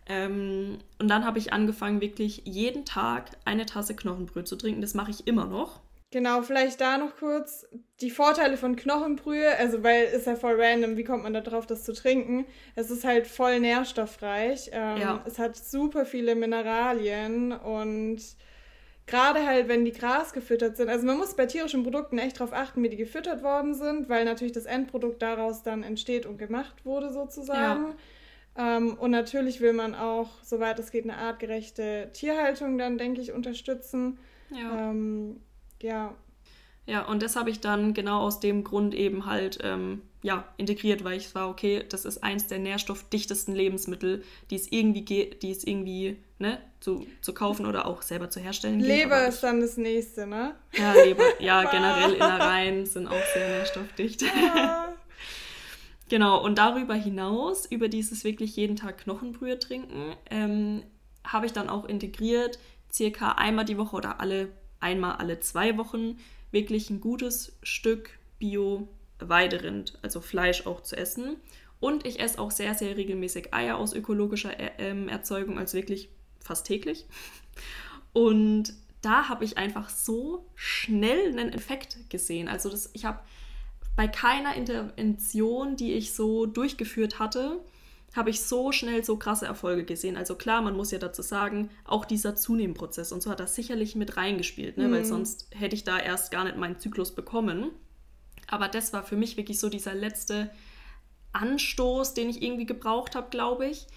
Ähm, 0.07 0.79
und 0.97 1.07
dann 1.07 1.25
habe 1.25 1.37
ich 1.37 1.53
angefangen, 1.53 2.01
wirklich 2.01 2.41
jeden 2.45 2.85
Tag 2.85 3.37
eine 3.45 3.67
Tasse 3.67 3.95
Knochenbrühe 3.95 4.43
zu 4.43 4.55
trinken. 4.55 4.81
Das 4.81 4.95
mache 4.95 5.11
ich 5.11 5.27
immer 5.27 5.45
noch. 5.45 5.79
Genau, 6.11 6.41
vielleicht 6.41 6.81
da 6.81 6.97
noch 6.97 7.15
kurz 7.15 7.65
die 8.01 8.11
Vorteile 8.11 8.57
von 8.57 8.75
Knochenbrühe, 8.75 9.57
also 9.57 9.81
weil 9.81 10.05
ist 10.05 10.27
ja 10.27 10.35
voll 10.35 10.61
random, 10.61 10.97
wie 10.97 11.05
kommt 11.05 11.23
man 11.23 11.33
da 11.33 11.39
drauf, 11.39 11.65
das 11.65 11.85
zu 11.85 11.93
trinken? 11.93 12.45
Es 12.75 12.91
ist 12.91 13.05
halt 13.05 13.27
voll 13.27 13.61
nährstoffreich. 13.61 14.71
Ähm, 14.73 14.97
ja. 14.97 15.23
Es 15.25 15.39
hat 15.39 15.55
super 15.55 16.05
viele 16.05 16.35
Mineralien 16.35 17.53
und 17.53 18.19
gerade 19.05 19.45
halt, 19.45 19.69
wenn 19.69 19.85
die 19.85 19.93
Gras 19.93 20.33
gefüttert 20.33 20.75
sind, 20.75 20.89
also 20.89 21.05
man 21.05 21.17
muss 21.17 21.35
bei 21.35 21.45
tierischen 21.45 21.83
Produkten 21.83 22.17
echt 22.17 22.41
darauf 22.41 22.51
achten, 22.51 22.83
wie 22.83 22.89
die 22.89 22.97
gefüttert 22.97 23.41
worden 23.41 23.73
sind, 23.73 24.09
weil 24.09 24.25
natürlich 24.25 24.53
das 24.53 24.65
Endprodukt 24.65 25.21
daraus 25.21 25.63
dann 25.63 25.81
entsteht 25.81 26.25
und 26.25 26.37
gemacht 26.37 26.83
wurde 26.83 27.11
sozusagen. 27.13 27.95
Ja. 28.57 28.77
Ähm, 28.77 28.95
und 28.95 29.11
natürlich 29.11 29.61
will 29.61 29.71
man 29.71 29.95
auch, 29.95 30.29
soweit 30.43 30.77
es 30.79 30.91
geht, 30.91 31.05
eine 31.05 31.17
artgerechte 31.17 32.09
Tierhaltung 32.11 32.77
dann, 32.77 32.97
denke 32.97 33.21
ich, 33.21 33.31
unterstützen. 33.31 34.19
Ja. 34.49 34.89
Ähm, 34.89 35.39
ja. 35.83 36.15
Ja, 36.87 37.05
und 37.05 37.21
das 37.21 37.35
habe 37.35 37.51
ich 37.51 37.59
dann 37.59 37.93
genau 37.93 38.21
aus 38.21 38.39
dem 38.39 38.63
Grund 38.63 38.95
eben 38.95 39.27
halt 39.27 39.59
ähm, 39.61 40.01
ja, 40.23 40.45
integriert, 40.57 41.03
weil 41.03 41.17
ich 41.17 41.33
war, 41.35 41.49
okay, 41.49 41.85
das 41.87 42.05
ist 42.05 42.23
eins 42.23 42.47
der 42.47 42.59
nährstoffdichtesten 42.59 43.55
Lebensmittel, 43.55 44.23
die 44.49 44.55
es 44.55 44.71
irgendwie 44.71 45.03
geht, 45.03 45.43
die 45.43 45.51
es 45.51 45.63
irgendwie 45.63 46.17
ne, 46.39 46.59
zu, 46.79 47.05
zu 47.21 47.33
kaufen 47.33 47.65
oder 47.65 47.85
auch 47.85 48.01
selber 48.01 48.29
zu 48.29 48.39
herstellen 48.39 48.79
Leber 48.79 49.27
ist 49.27 49.41
dann 49.41 49.61
das 49.61 49.77
nächste, 49.77 50.25
ne? 50.25 50.55
Ja, 50.73 50.93
Leber, 50.93 51.23
ja, 51.39 51.63
generell 51.71 52.13
Innereien 52.13 52.85
sind 52.85 53.07
auch 53.07 53.23
sehr 53.33 53.47
nährstoffdicht. 53.47 54.23
Genau, 56.09 56.43
und 56.43 56.57
darüber 56.57 56.93
hinaus, 56.93 57.65
über 57.65 57.87
dieses 57.87 58.25
wirklich 58.25 58.57
jeden 58.57 58.75
Tag 58.75 58.97
Knochenbrühe 58.97 59.57
trinken, 59.59 60.13
ähm, 60.29 60.83
habe 61.25 61.45
ich 61.45 61.53
dann 61.53 61.69
auch 61.69 61.85
integriert, 61.85 62.59
circa 62.91 63.31
einmal 63.31 63.63
die 63.63 63.77
Woche 63.77 63.95
oder 63.95 64.19
alle 64.19 64.49
einmal 64.81 65.15
alle 65.15 65.39
zwei 65.39 65.77
Wochen 65.77 66.17
wirklich 66.51 66.89
ein 66.89 66.99
gutes 66.99 67.57
Stück 67.63 68.11
Bio-Weiderind, 68.39 69.97
also 70.01 70.21
Fleisch 70.21 70.67
auch 70.67 70.81
zu 70.81 70.97
essen. 70.97 71.37
Und 71.79 72.05
ich 72.05 72.19
esse 72.19 72.39
auch 72.39 72.51
sehr, 72.51 72.75
sehr 72.75 72.97
regelmäßig 72.97 73.53
Eier 73.53 73.77
aus 73.77 73.93
ökologischer 73.93 74.59
er 74.59 74.79
ähm, 74.79 75.07
Erzeugung, 75.07 75.57
also 75.57 75.77
wirklich 75.77 76.09
fast 76.39 76.67
täglich. 76.67 77.05
Und 78.13 78.73
da 79.01 79.29
habe 79.29 79.45
ich 79.45 79.57
einfach 79.57 79.89
so 79.89 80.45
schnell 80.55 81.29
einen 81.29 81.53
Effekt 81.53 82.09
gesehen. 82.09 82.47
Also 82.47 82.69
das, 82.69 82.89
ich 82.93 83.05
habe 83.05 83.19
bei 83.95 84.07
keiner 84.07 84.55
Intervention, 84.55 85.75
die 85.75 85.93
ich 85.93 86.13
so 86.13 86.45
durchgeführt 86.45 87.19
hatte, 87.19 87.59
habe 88.15 88.29
ich 88.29 88.41
so 88.41 88.71
schnell 88.71 89.03
so 89.03 89.17
krasse 89.17 89.45
Erfolge 89.45 89.85
gesehen. 89.85 90.17
Also 90.17 90.35
klar, 90.35 90.61
man 90.61 90.75
muss 90.75 90.91
ja 90.91 90.99
dazu 90.99 91.21
sagen, 91.21 91.69
auch 91.85 92.05
dieser 92.05 92.35
Zunehmprozess 92.35 93.11
und 93.11 93.23
so 93.23 93.31
hat 93.31 93.39
das 93.39 93.55
sicherlich 93.55 93.95
mit 93.95 94.17
reingespielt, 94.17 94.77
ne? 94.77 94.87
Mhm. 94.87 94.91
weil 94.91 95.05
sonst 95.05 95.47
hätte 95.51 95.75
ich 95.75 95.83
da 95.83 95.97
erst 95.97 96.31
gar 96.31 96.43
nicht 96.43 96.57
meinen 96.57 96.77
Zyklus 96.79 97.15
bekommen. 97.15 97.71
Aber 98.47 98.67
das 98.67 98.91
war 98.91 99.03
für 99.03 99.15
mich 99.15 99.37
wirklich 99.37 99.59
so 99.59 99.69
dieser 99.69 99.93
letzte 99.93 100.51
Anstoß, 101.31 102.13
den 102.13 102.29
ich 102.29 102.41
irgendwie 102.41 102.65
gebraucht 102.65 103.15
habe, 103.15 103.29
glaube 103.29 103.67
ich. 103.67 103.87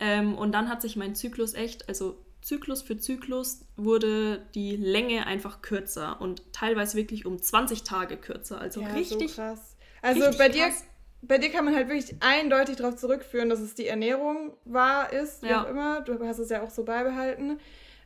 Ähm, 0.00 0.34
und 0.36 0.52
dann 0.52 0.70
hat 0.70 0.80
sich 0.80 0.96
mein 0.96 1.14
Zyklus 1.14 1.52
echt, 1.52 1.88
also 1.88 2.16
Zyklus 2.40 2.80
für 2.80 2.96
Zyklus 2.96 3.66
wurde 3.76 4.46
die 4.54 4.76
Länge 4.76 5.26
einfach 5.26 5.60
kürzer 5.60 6.20
und 6.22 6.42
teilweise 6.52 6.96
wirklich 6.96 7.26
um 7.26 7.40
20 7.40 7.84
Tage 7.84 8.16
kürzer. 8.16 8.60
Also 8.60 8.80
ja, 8.80 8.88
richtig. 8.94 9.34
So 9.34 9.42
krass. 9.42 9.76
Also 10.00 10.36
bei 10.38 10.48
dir 10.48 10.68
krass 10.68 10.84
bei 11.22 11.38
dir 11.38 11.50
kann 11.50 11.64
man 11.64 11.74
halt 11.74 11.88
wirklich 11.88 12.16
eindeutig 12.20 12.76
darauf 12.76 12.96
zurückführen, 12.96 13.48
dass 13.48 13.60
es 13.60 13.74
die 13.74 13.86
Ernährung 13.86 14.56
war, 14.64 15.12
ist, 15.12 15.42
wie 15.42 15.48
ja. 15.48 15.62
auch 15.62 15.68
immer. 15.68 16.00
Du 16.00 16.18
hast 16.26 16.38
es 16.38 16.50
ja 16.50 16.62
auch 16.62 16.70
so 16.70 16.84
beibehalten. 16.84 17.60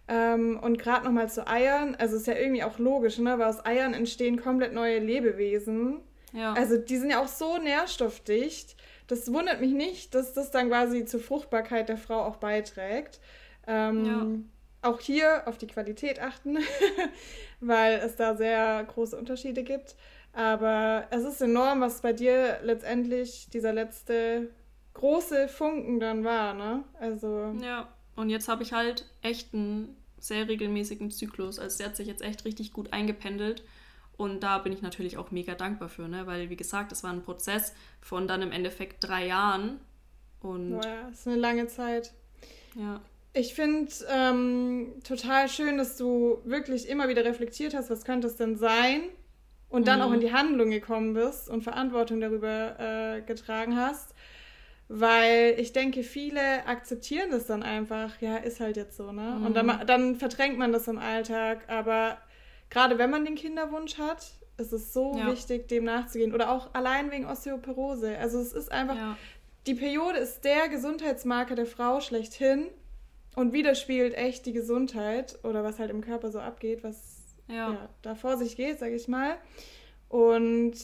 Ähm, 0.06 0.60
und 0.62 0.78
gerade 0.78 1.04
nochmal 1.04 1.28
zu 1.28 1.48
Eiern, 1.48 1.96
also 1.96 2.16
ist 2.16 2.26
ja 2.26 2.36
irgendwie 2.36 2.62
auch 2.62 2.78
logisch, 2.78 3.18
ne? 3.18 3.38
Weil 3.38 3.48
aus 3.48 3.64
Eiern 3.64 3.94
entstehen 3.94 4.40
komplett 4.40 4.72
neue 4.72 4.98
Lebewesen. 4.98 6.00
Ja. 6.32 6.52
Also 6.52 6.76
die 6.76 6.98
sind 6.98 7.10
ja 7.10 7.20
auch 7.20 7.28
so 7.28 7.58
nährstoffdicht. 7.58 8.76
Das 9.06 9.32
wundert 9.32 9.60
mich 9.60 9.72
nicht, 9.72 10.14
dass 10.14 10.34
das 10.34 10.50
dann 10.50 10.68
quasi 10.68 11.06
zur 11.06 11.20
Fruchtbarkeit 11.20 11.88
der 11.88 11.96
Frau 11.96 12.22
auch 12.22 12.36
beiträgt. 12.36 13.18
Ähm, 13.66 14.04
ja. 14.04 14.90
Auch 14.90 15.00
hier 15.00 15.48
auf 15.48 15.56
die 15.56 15.66
Qualität 15.66 16.20
achten, 16.20 16.58
weil 17.60 17.94
es 18.04 18.14
da 18.14 18.36
sehr 18.36 18.84
große 18.84 19.16
Unterschiede 19.16 19.64
gibt. 19.64 19.96
Aber 20.36 21.06
es 21.10 21.24
ist 21.24 21.40
enorm, 21.40 21.80
was 21.80 22.02
bei 22.02 22.12
dir 22.12 22.58
letztendlich 22.62 23.48
dieser 23.48 23.72
letzte 23.72 24.50
große 24.92 25.48
Funken 25.48 25.98
dann 25.98 26.24
war, 26.24 26.52
ne? 26.52 26.84
Also. 27.00 27.54
Ja, 27.62 27.88
und 28.16 28.28
jetzt 28.28 28.46
habe 28.46 28.62
ich 28.62 28.74
halt 28.74 29.06
echt 29.22 29.54
einen 29.54 29.96
sehr 30.18 30.46
regelmäßigen 30.46 31.10
Zyklus. 31.10 31.58
Also 31.58 31.78
der 31.78 31.86
hat 31.86 31.96
sich 31.96 32.06
jetzt 32.06 32.20
echt 32.20 32.44
richtig 32.44 32.74
gut 32.74 32.92
eingependelt. 32.92 33.64
Und 34.18 34.40
da 34.40 34.58
bin 34.58 34.74
ich 34.74 34.82
natürlich 34.82 35.16
auch 35.16 35.30
mega 35.30 35.54
dankbar 35.54 35.88
für, 35.88 36.06
ne? 36.06 36.26
Weil, 36.26 36.50
wie 36.50 36.56
gesagt, 36.56 36.92
es 36.92 37.02
war 37.02 37.12
ein 37.14 37.22
Prozess 37.22 37.72
von 38.02 38.28
dann 38.28 38.42
im 38.42 38.52
Endeffekt 38.52 39.08
drei 39.08 39.28
Jahren. 39.28 39.80
Und 40.42 40.72
Boah, 40.72 40.86
ja, 40.86 41.08
das 41.08 41.20
ist 41.20 41.28
eine 41.28 41.36
lange 41.36 41.66
Zeit. 41.68 42.12
Ja. 42.74 43.00
Ich 43.32 43.54
finde 43.54 43.90
ähm, 44.10 44.96
total 45.02 45.48
schön, 45.48 45.78
dass 45.78 45.96
du 45.96 46.42
wirklich 46.44 46.90
immer 46.90 47.08
wieder 47.08 47.24
reflektiert 47.24 47.74
hast, 47.74 47.88
was 47.88 48.04
könnte 48.04 48.26
es 48.26 48.36
denn 48.36 48.56
sein, 48.56 49.02
und 49.76 49.86
dann 49.86 49.98
mhm. 49.98 50.04
auch 50.06 50.12
in 50.12 50.20
mhm. 50.20 50.22
die 50.22 50.32
Handlung 50.32 50.70
gekommen 50.70 51.12
bist 51.12 51.50
und 51.50 51.62
Verantwortung 51.62 52.18
darüber 52.18 52.80
äh, 52.80 53.20
getragen 53.20 53.76
hast. 53.76 54.14
Weil 54.88 55.56
ich 55.58 55.74
denke, 55.74 56.02
viele 56.02 56.66
akzeptieren 56.66 57.30
das 57.30 57.46
dann 57.46 57.62
einfach, 57.62 58.18
ja, 58.22 58.36
ist 58.36 58.58
halt 58.58 58.78
jetzt 58.78 58.96
so, 58.96 59.12
ne? 59.12 59.36
Mhm. 59.38 59.46
Und 59.46 59.54
dann, 59.54 59.66
mhm. 59.66 59.86
dann 59.86 60.16
verdrängt 60.16 60.56
man 60.56 60.72
das 60.72 60.88
im 60.88 60.96
Alltag. 60.96 61.64
Aber 61.68 62.16
gerade 62.70 62.96
wenn 62.96 63.10
man 63.10 63.26
den 63.26 63.34
Kinderwunsch 63.34 63.98
hat, 63.98 64.24
ist 64.56 64.72
es 64.72 64.94
so 64.94 65.14
ja. 65.14 65.30
wichtig, 65.30 65.68
dem 65.68 65.84
nachzugehen. 65.84 66.32
Oder 66.32 66.52
auch 66.52 66.72
allein 66.72 67.10
wegen 67.10 67.26
Osteoporose. 67.26 68.16
Also 68.16 68.38
es 68.38 68.54
ist 68.54 68.72
einfach, 68.72 68.96
ja. 68.96 69.18
die 69.66 69.74
Periode 69.74 70.18
ist 70.18 70.44
der 70.44 70.70
Gesundheitsmarker 70.70 71.54
der 71.54 71.66
Frau 71.66 72.00
schlechthin 72.00 72.68
und 73.34 73.52
widerspiegelt 73.52 74.14
echt 74.14 74.46
die 74.46 74.54
Gesundheit 74.54 75.38
oder 75.42 75.64
was 75.64 75.78
halt 75.78 75.90
im 75.90 76.00
Körper 76.00 76.30
so 76.30 76.38
abgeht, 76.38 76.82
was 76.82 77.15
ja. 77.48 77.72
ja 77.72 77.88
da 78.02 78.14
vor 78.14 78.36
sich 78.36 78.56
geht, 78.56 78.78
sage 78.78 78.94
ich 78.94 79.08
mal. 79.08 79.36
Und 80.08 80.74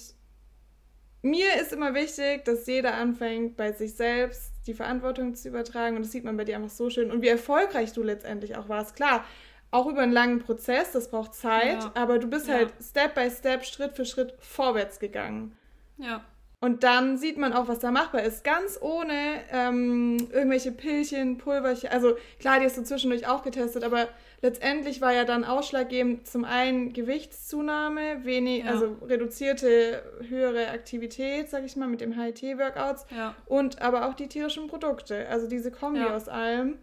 mir 1.22 1.60
ist 1.60 1.72
immer 1.72 1.94
wichtig, 1.94 2.44
dass 2.44 2.66
jeder 2.66 2.94
anfängt, 2.94 3.56
bei 3.56 3.72
sich 3.72 3.94
selbst 3.94 4.52
die 4.66 4.74
Verantwortung 4.74 5.34
zu 5.34 5.48
übertragen. 5.48 5.96
Und 5.96 6.02
das 6.02 6.12
sieht 6.12 6.24
man 6.24 6.36
bei 6.36 6.44
dir 6.44 6.56
einfach 6.56 6.70
so 6.70 6.90
schön. 6.90 7.10
Und 7.10 7.22
wie 7.22 7.28
erfolgreich 7.28 7.92
du 7.92 8.02
letztendlich 8.02 8.56
auch 8.56 8.68
warst. 8.68 8.96
Klar, 8.96 9.24
auch 9.70 9.86
über 9.86 10.02
einen 10.02 10.12
langen 10.12 10.40
Prozess, 10.40 10.92
das 10.92 11.10
braucht 11.10 11.34
Zeit, 11.34 11.82
ja. 11.82 11.92
aber 11.94 12.18
du 12.18 12.28
bist 12.28 12.46
ja. 12.46 12.54
halt 12.54 12.74
Step 12.80 13.14
by 13.14 13.30
Step, 13.30 13.64
Schritt 13.64 13.96
für 13.96 14.04
Schritt 14.04 14.34
vorwärts 14.38 14.98
gegangen. 14.98 15.56
Ja. 15.96 16.24
Und 16.60 16.84
dann 16.84 17.16
sieht 17.18 17.38
man 17.38 17.52
auch, 17.54 17.66
was 17.66 17.80
da 17.80 17.90
machbar 17.90 18.22
ist. 18.22 18.44
Ganz 18.44 18.78
ohne 18.80 19.40
ähm, 19.50 20.28
irgendwelche 20.30 20.70
Pillchen, 20.70 21.38
Pulverchen. 21.38 21.90
Also 21.90 22.16
klar, 22.38 22.60
die 22.60 22.66
hast 22.66 22.76
du 22.76 22.84
zwischendurch 22.84 23.26
auch 23.26 23.42
getestet, 23.42 23.82
aber 23.82 24.08
letztendlich 24.42 25.00
war 25.00 25.12
ja 25.12 25.24
dann 25.24 25.44
ausschlaggebend 25.44 26.26
zum 26.26 26.44
einen 26.44 26.92
Gewichtszunahme, 26.92 28.24
wenig, 28.24 28.64
ja. 28.64 28.72
also 28.72 28.96
reduzierte 29.02 30.02
höhere 30.28 30.68
Aktivität, 30.68 31.48
sag 31.48 31.64
ich 31.64 31.76
mal, 31.76 31.88
mit 31.88 32.00
dem 32.00 32.12
HIT-Workouts 32.12 33.06
ja. 33.16 33.34
und 33.46 33.80
aber 33.80 34.08
auch 34.08 34.14
die 34.14 34.26
tierischen 34.26 34.66
Produkte, 34.66 35.28
also 35.28 35.48
diese 35.48 35.70
Kombi 35.70 36.00
ja. 36.00 36.14
aus 36.14 36.28
allem. 36.28 36.78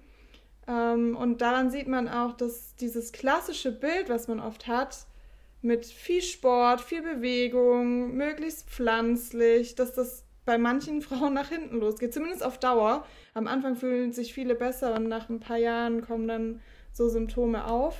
Ähm, 0.67 1.17
und 1.17 1.41
daran 1.41 1.69
sieht 1.69 1.87
man 1.87 2.07
auch, 2.07 2.33
dass 2.33 2.75
dieses 2.75 3.11
klassische 3.11 3.71
Bild, 3.71 4.09
was 4.09 4.27
man 4.27 4.39
oft 4.39 4.67
hat, 4.67 5.05
mit 5.61 5.85
viel 5.85 6.21
Sport, 6.21 6.79
viel 6.79 7.01
Bewegung, 7.01 8.15
möglichst 8.15 8.69
pflanzlich, 8.69 9.75
dass 9.75 9.93
das 9.93 10.23
bei 10.45 10.57
manchen 10.57 11.01
Frauen 11.03 11.33
nach 11.33 11.49
hinten 11.49 11.79
losgeht, 11.79 12.13
zumindest 12.13 12.43
auf 12.43 12.57
Dauer. 12.57 13.05
Am 13.33 13.47
Anfang 13.47 13.75
fühlen 13.75 14.13
sich 14.13 14.33
viele 14.33 14.55
besser 14.55 14.95
und 14.95 15.09
nach 15.09 15.27
ein 15.27 15.41
paar 15.41 15.57
Jahren 15.57 16.01
kommen 16.01 16.27
dann 16.27 16.61
so 16.99 17.07
Symptome 17.07 17.65
auf. 17.65 17.95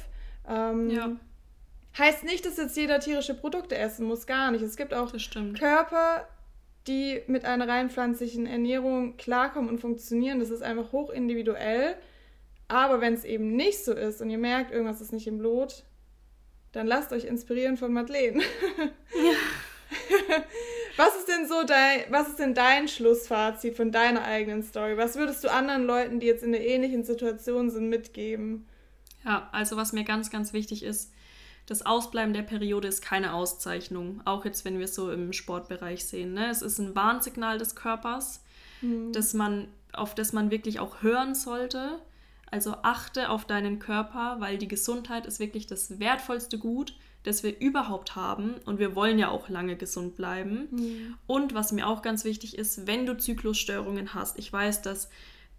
Ähm, 0.48 0.90
ja. 0.90 1.16
Heißt 1.98 2.24
nicht, 2.24 2.46
dass 2.46 2.58
jetzt 2.58 2.78
jeder 2.78 3.00
tierische 3.00 3.34
Produkte 3.34 3.78
essen 3.78 4.06
muss, 4.06 4.28
gar 4.28 4.52
nicht. 4.52 4.62
Es 4.62 4.78
gibt 4.78 4.94
auch 4.94 5.12
Körper, 5.58 6.28
die 6.86 7.22
mit 7.28 7.46
einer 7.46 7.68
rein 7.68 7.90
pflanzlichen 7.90 8.46
Ernährung 8.46 9.18
klarkommen 9.18 9.70
und 9.70 9.80
funktionieren. 9.80 10.40
Das 10.40 10.50
ist 10.50 10.62
einfach 10.62 10.92
hoch 10.92 11.10
individuell. 11.10 11.96
Aber 12.68 13.02
wenn 13.02 13.14
es 13.14 13.24
eben 13.24 13.56
nicht 13.56 13.84
so 13.84 13.94
ist 13.94 14.22
und 14.22 14.30
ihr 14.30 14.38
merkt, 14.38 14.72
irgendwas 14.72 15.02
ist 15.02 15.14
nicht 15.14 15.28
im 15.28 15.42
Lot, 15.42 15.84
dann 16.72 16.86
lasst 16.86 17.12
euch 17.12 17.26
inspirieren 17.26 17.78
von 17.78 17.92
Madeleine. 17.92 18.44
Ja. 18.78 19.34
was 20.98 21.16
ist 21.18 21.28
denn 21.28 21.48
so 21.48 21.64
dein, 21.64 22.04
was 22.10 22.28
ist 22.28 22.38
denn 22.38 22.54
dein 22.54 22.88
Schlussfazit 22.88 23.76
von 23.76 23.92
deiner 23.92 24.24
eigenen 24.24 24.62
Story? 24.62 24.98
Was 24.98 25.16
würdest 25.16 25.44
du 25.44 25.52
anderen 25.52 25.86
Leuten, 25.86 26.20
die 26.20 26.28
jetzt 26.28 26.44
in 26.44 26.54
einer 26.54 26.64
ähnlichen 26.64 27.04
Situation 27.04 27.72
sind, 27.72 27.90
mitgeben? 27.90 28.68
Ja, 29.26 29.50
also 29.52 29.78
was 29.78 29.94
mir 29.94 30.04
ganz, 30.04 30.30
ganz 30.30 30.54
wichtig 30.54 30.84
ist, 30.84 31.12
das 31.70 31.86
Ausbleiben 31.86 32.34
der 32.34 32.42
Periode 32.42 32.88
ist 32.88 33.02
keine 33.02 33.34
Auszeichnung. 33.34 34.22
Auch 34.26 34.44
jetzt, 34.44 34.66
wenn 34.66 34.80
wir 34.80 34.86
es 34.86 34.96
so 34.96 35.12
im 35.12 35.34
Sportbereich 35.34 36.04
sehen. 36.04 36.34
Ne? 36.34 36.50
Es 36.50 36.64
ist 36.64 36.80
ein 36.80 36.96
Warnsignal 36.96 37.60
des 37.60 37.76
Körpers, 37.76 38.44
mhm. 38.82 39.14
dass 39.14 39.36
man, 39.36 39.68
auf 39.94 40.16
das 40.16 40.34
man 40.34 40.50
wirklich 40.50 40.80
auch 40.80 41.04
hören 41.04 41.36
sollte. 41.36 42.00
Also 42.50 42.74
achte 42.82 43.30
auf 43.30 43.46
deinen 43.46 43.78
Körper, 43.78 44.38
weil 44.40 44.58
die 44.58 44.68
Gesundheit 44.68 45.28
ist 45.28 45.40
wirklich 45.40 45.68
das 45.68 46.00
wertvollste 46.00 46.58
Gut, 46.58 46.96
das 47.22 47.44
wir 47.44 47.60
überhaupt 47.60 48.16
haben. 48.16 48.56
Und 48.66 48.80
wir 48.80 48.96
wollen 48.96 49.20
ja 49.20 49.30
auch 49.30 49.48
lange 49.48 49.76
gesund 49.76 50.16
bleiben. 50.16 50.70
Mhm. 50.72 51.16
Und 51.28 51.54
was 51.54 51.72
mir 51.72 51.88
auch 51.88 52.02
ganz 52.02 52.26
wichtig 52.26 52.58
ist, 52.58 52.88
wenn 52.88 53.06
du 53.06 53.16
Zyklusstörungen 53.16 54.16
hast, 54.16 54.40
ich 54.40 54.52
weiß, 54.52 54.82
dass 54.82 55.10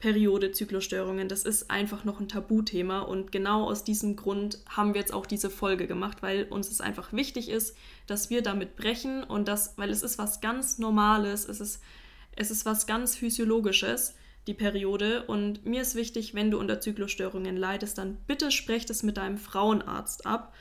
Periode, 0.00 0.50
Zyklusstörungen, 0.50 1.28
das 1.28 1.44
ist 1.44 1.70
einfach 1.70 2.04
noch 2.04 2.20
ein 2.20 2.28
Tabuthema. 2.28 3.00
Und 3.00 3.32
genau 3.32 3.64
aus 3.64 3.84
diesem 3.84 4.16
Grund 4.16 4.58
haben 4.68 4.94
wir 4.94 5.00
jetzt 5.00 5.12
auch 5.12 5.26
diese 5.26 5.50
Folge 5.50 5.86
gemacht, 5.86 6.22
weil 6.22 6.44
uns 6.44 6.70
es 6.70 6.80
einfach 6.80 7.12
wichtig 7.12 7.50
ist, 7.50 7.76
dass 8.06 8.30
wir 8.30 8.42
damit 8.42 8.76
brechen 8.76 9.22
und 9.22 9.46
das, 9.46 9.74
weil 9.76 9.90
es 9.90 10.02
ist 10.02 10.18
was 10.18 10.40
ganz 10.40 10.78
Normales, 10.78 11.46
es 11.46 11.60
ist, 11.60 11.82
es 12.34 12.50
ist 12.50 12.64
was 12.64 12.86
ganz 12.86 13.14
Physiologisches 13.14 14.14
die 14.46 14.54
Periode. 14.54 15.26
Und 15.26 15.66
mir 15.66 15.82
ist 15.82 15.94
wichtig, 15.94 16.34
wenn 16.34 16.50
du 16.50 16.58
unter 16.58 16.80
Zyklusstörungen 16.80 17.58
leidest, 17.58 17.98
dann 17.98 18.16
bitte 18.26 18.50
sprech 18.50 18.86
das 18.86 19.02
mit 19.02 19.18
deinem 19.18 19.36
Frauenarzt 19.36 20.24
ab 20.24 20.54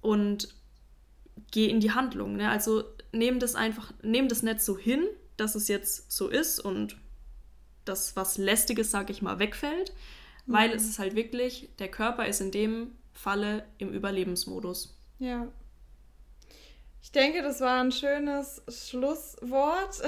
und 0.00 0.54
geh 1.50 1.66
in 1.66 1.80
die 1.80 1.90
Handlung. 1.90 2.36
Ne? 2.36 2.48
Also 2.48 2.84
nehm 3.10 3.40
das 3.40 3.56
einfach, 3.56 3.92
nehm 4.02 4.28
das 4.28 4.44
nicht 4.44 4.60
so 4.60 4.78
hin, 4.78 5.04
dass 5.36 5.56
es 5.56 5.66
jetzt 5.66 6.12
so 6.12 6.28
ist 6.28 6.60
und 6.60 6.96
das 7.84 8.16
was 8.16 8.38
Lästiges, 8.38 8.90
sag 8.90 9.10
ich 9.10 9.22
mal, 9.22 9.38
wegfällt, 9.38 9.92
mhm. 10.46 10.52
weil 10.52 10.70
es 10.72 10.84
ist 10.84 10.98
halt 10.98 11.14
wirklich, 11.14 11.70
der 11.78 11.88
Körper 11.88 12.26
ist 12.26 12.40
in 12.40 12.50
dem 12.50 12.92
Falle 13.12 13.64
im 13.78 13.90
Überlebensmodus. 13.90 14.98
Ja. 15.18 15.48
Ich 17.02 17.12
denke, 17.12 17.42
das 17.42 17.60
war 17.60 17.80
ein 17.80 17.92
schönes 17.92 18.62
Schlusswort. 18.68 20.02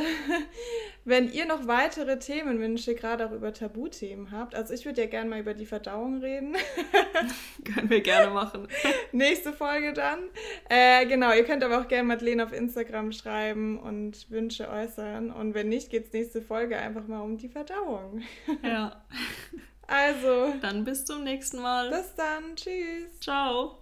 Wenn 1.05 1.33
ihr 1.33 1.47
noch 1.47 1.67
weitere 1.67 2.19
Themenwünsche, 2.19 2.95
gerade 2.95 3.27
auch 3.27 3.33
über 3.33 3.53
Tabuthemen 3.53 4.31
habt, 4.31 4.55
also 4.55 4.75
ich 4.75 4.85
würde 4.85 5.01
ja 5.01 5.09
gerne 5.09 5.31
mal 5.31 5.41
über 5.41 5.55
die 5.55 5.67
Verdauung 5.67 6.21
reden. 6.21 6.55
Können 7.65 7.91
wir 7.91 8.03
gerne 8.03 8.31
machen. 8.31 8.69
Nächste 9.13 9.53
Folge 9.53 9.95
dann. 9.95 10.19
Äh, 10.69 11.07
genau, 11.07 11.33
ihr 11.33 11.45
könnt 11.45 11.65
aber 11.65 11.81
auch 11.81 11.89
gerne 11.89 12.07
Madeleine 12.07 12.45
auf 12.45 12.53
Instagram 12.53 13.13
schreiben 13.13 13.79
und 13.79 14.31
Wünsche 14.31 14.69
äußern. 14.69 15.31
Und 15.31 15.55
wenn 15.55 15.71
nicht, 15.71 15.91
geht 15.91 16.07
es 16.07 16.13
nächste 16.13 16.43
Folge 16.43 16.77
einfach 16.77 17.07
mal 17.09 17.21
um 17.21 17.39
die 17.39 17.49
Verdauung. 17.49 18.23
Ja. 18.63 19.03
Also. 19.87 20.55
Dann 20.61 20.85
bis 20.85 21.05
zum 21.05 21.25
nächsten 21.25 21.61
Mal. 21.61 21.91
Bis 21.91 22.15
dann. 22.15 22.55
Tschüss. 22.55 23.19
Ciao. 23.21 23.82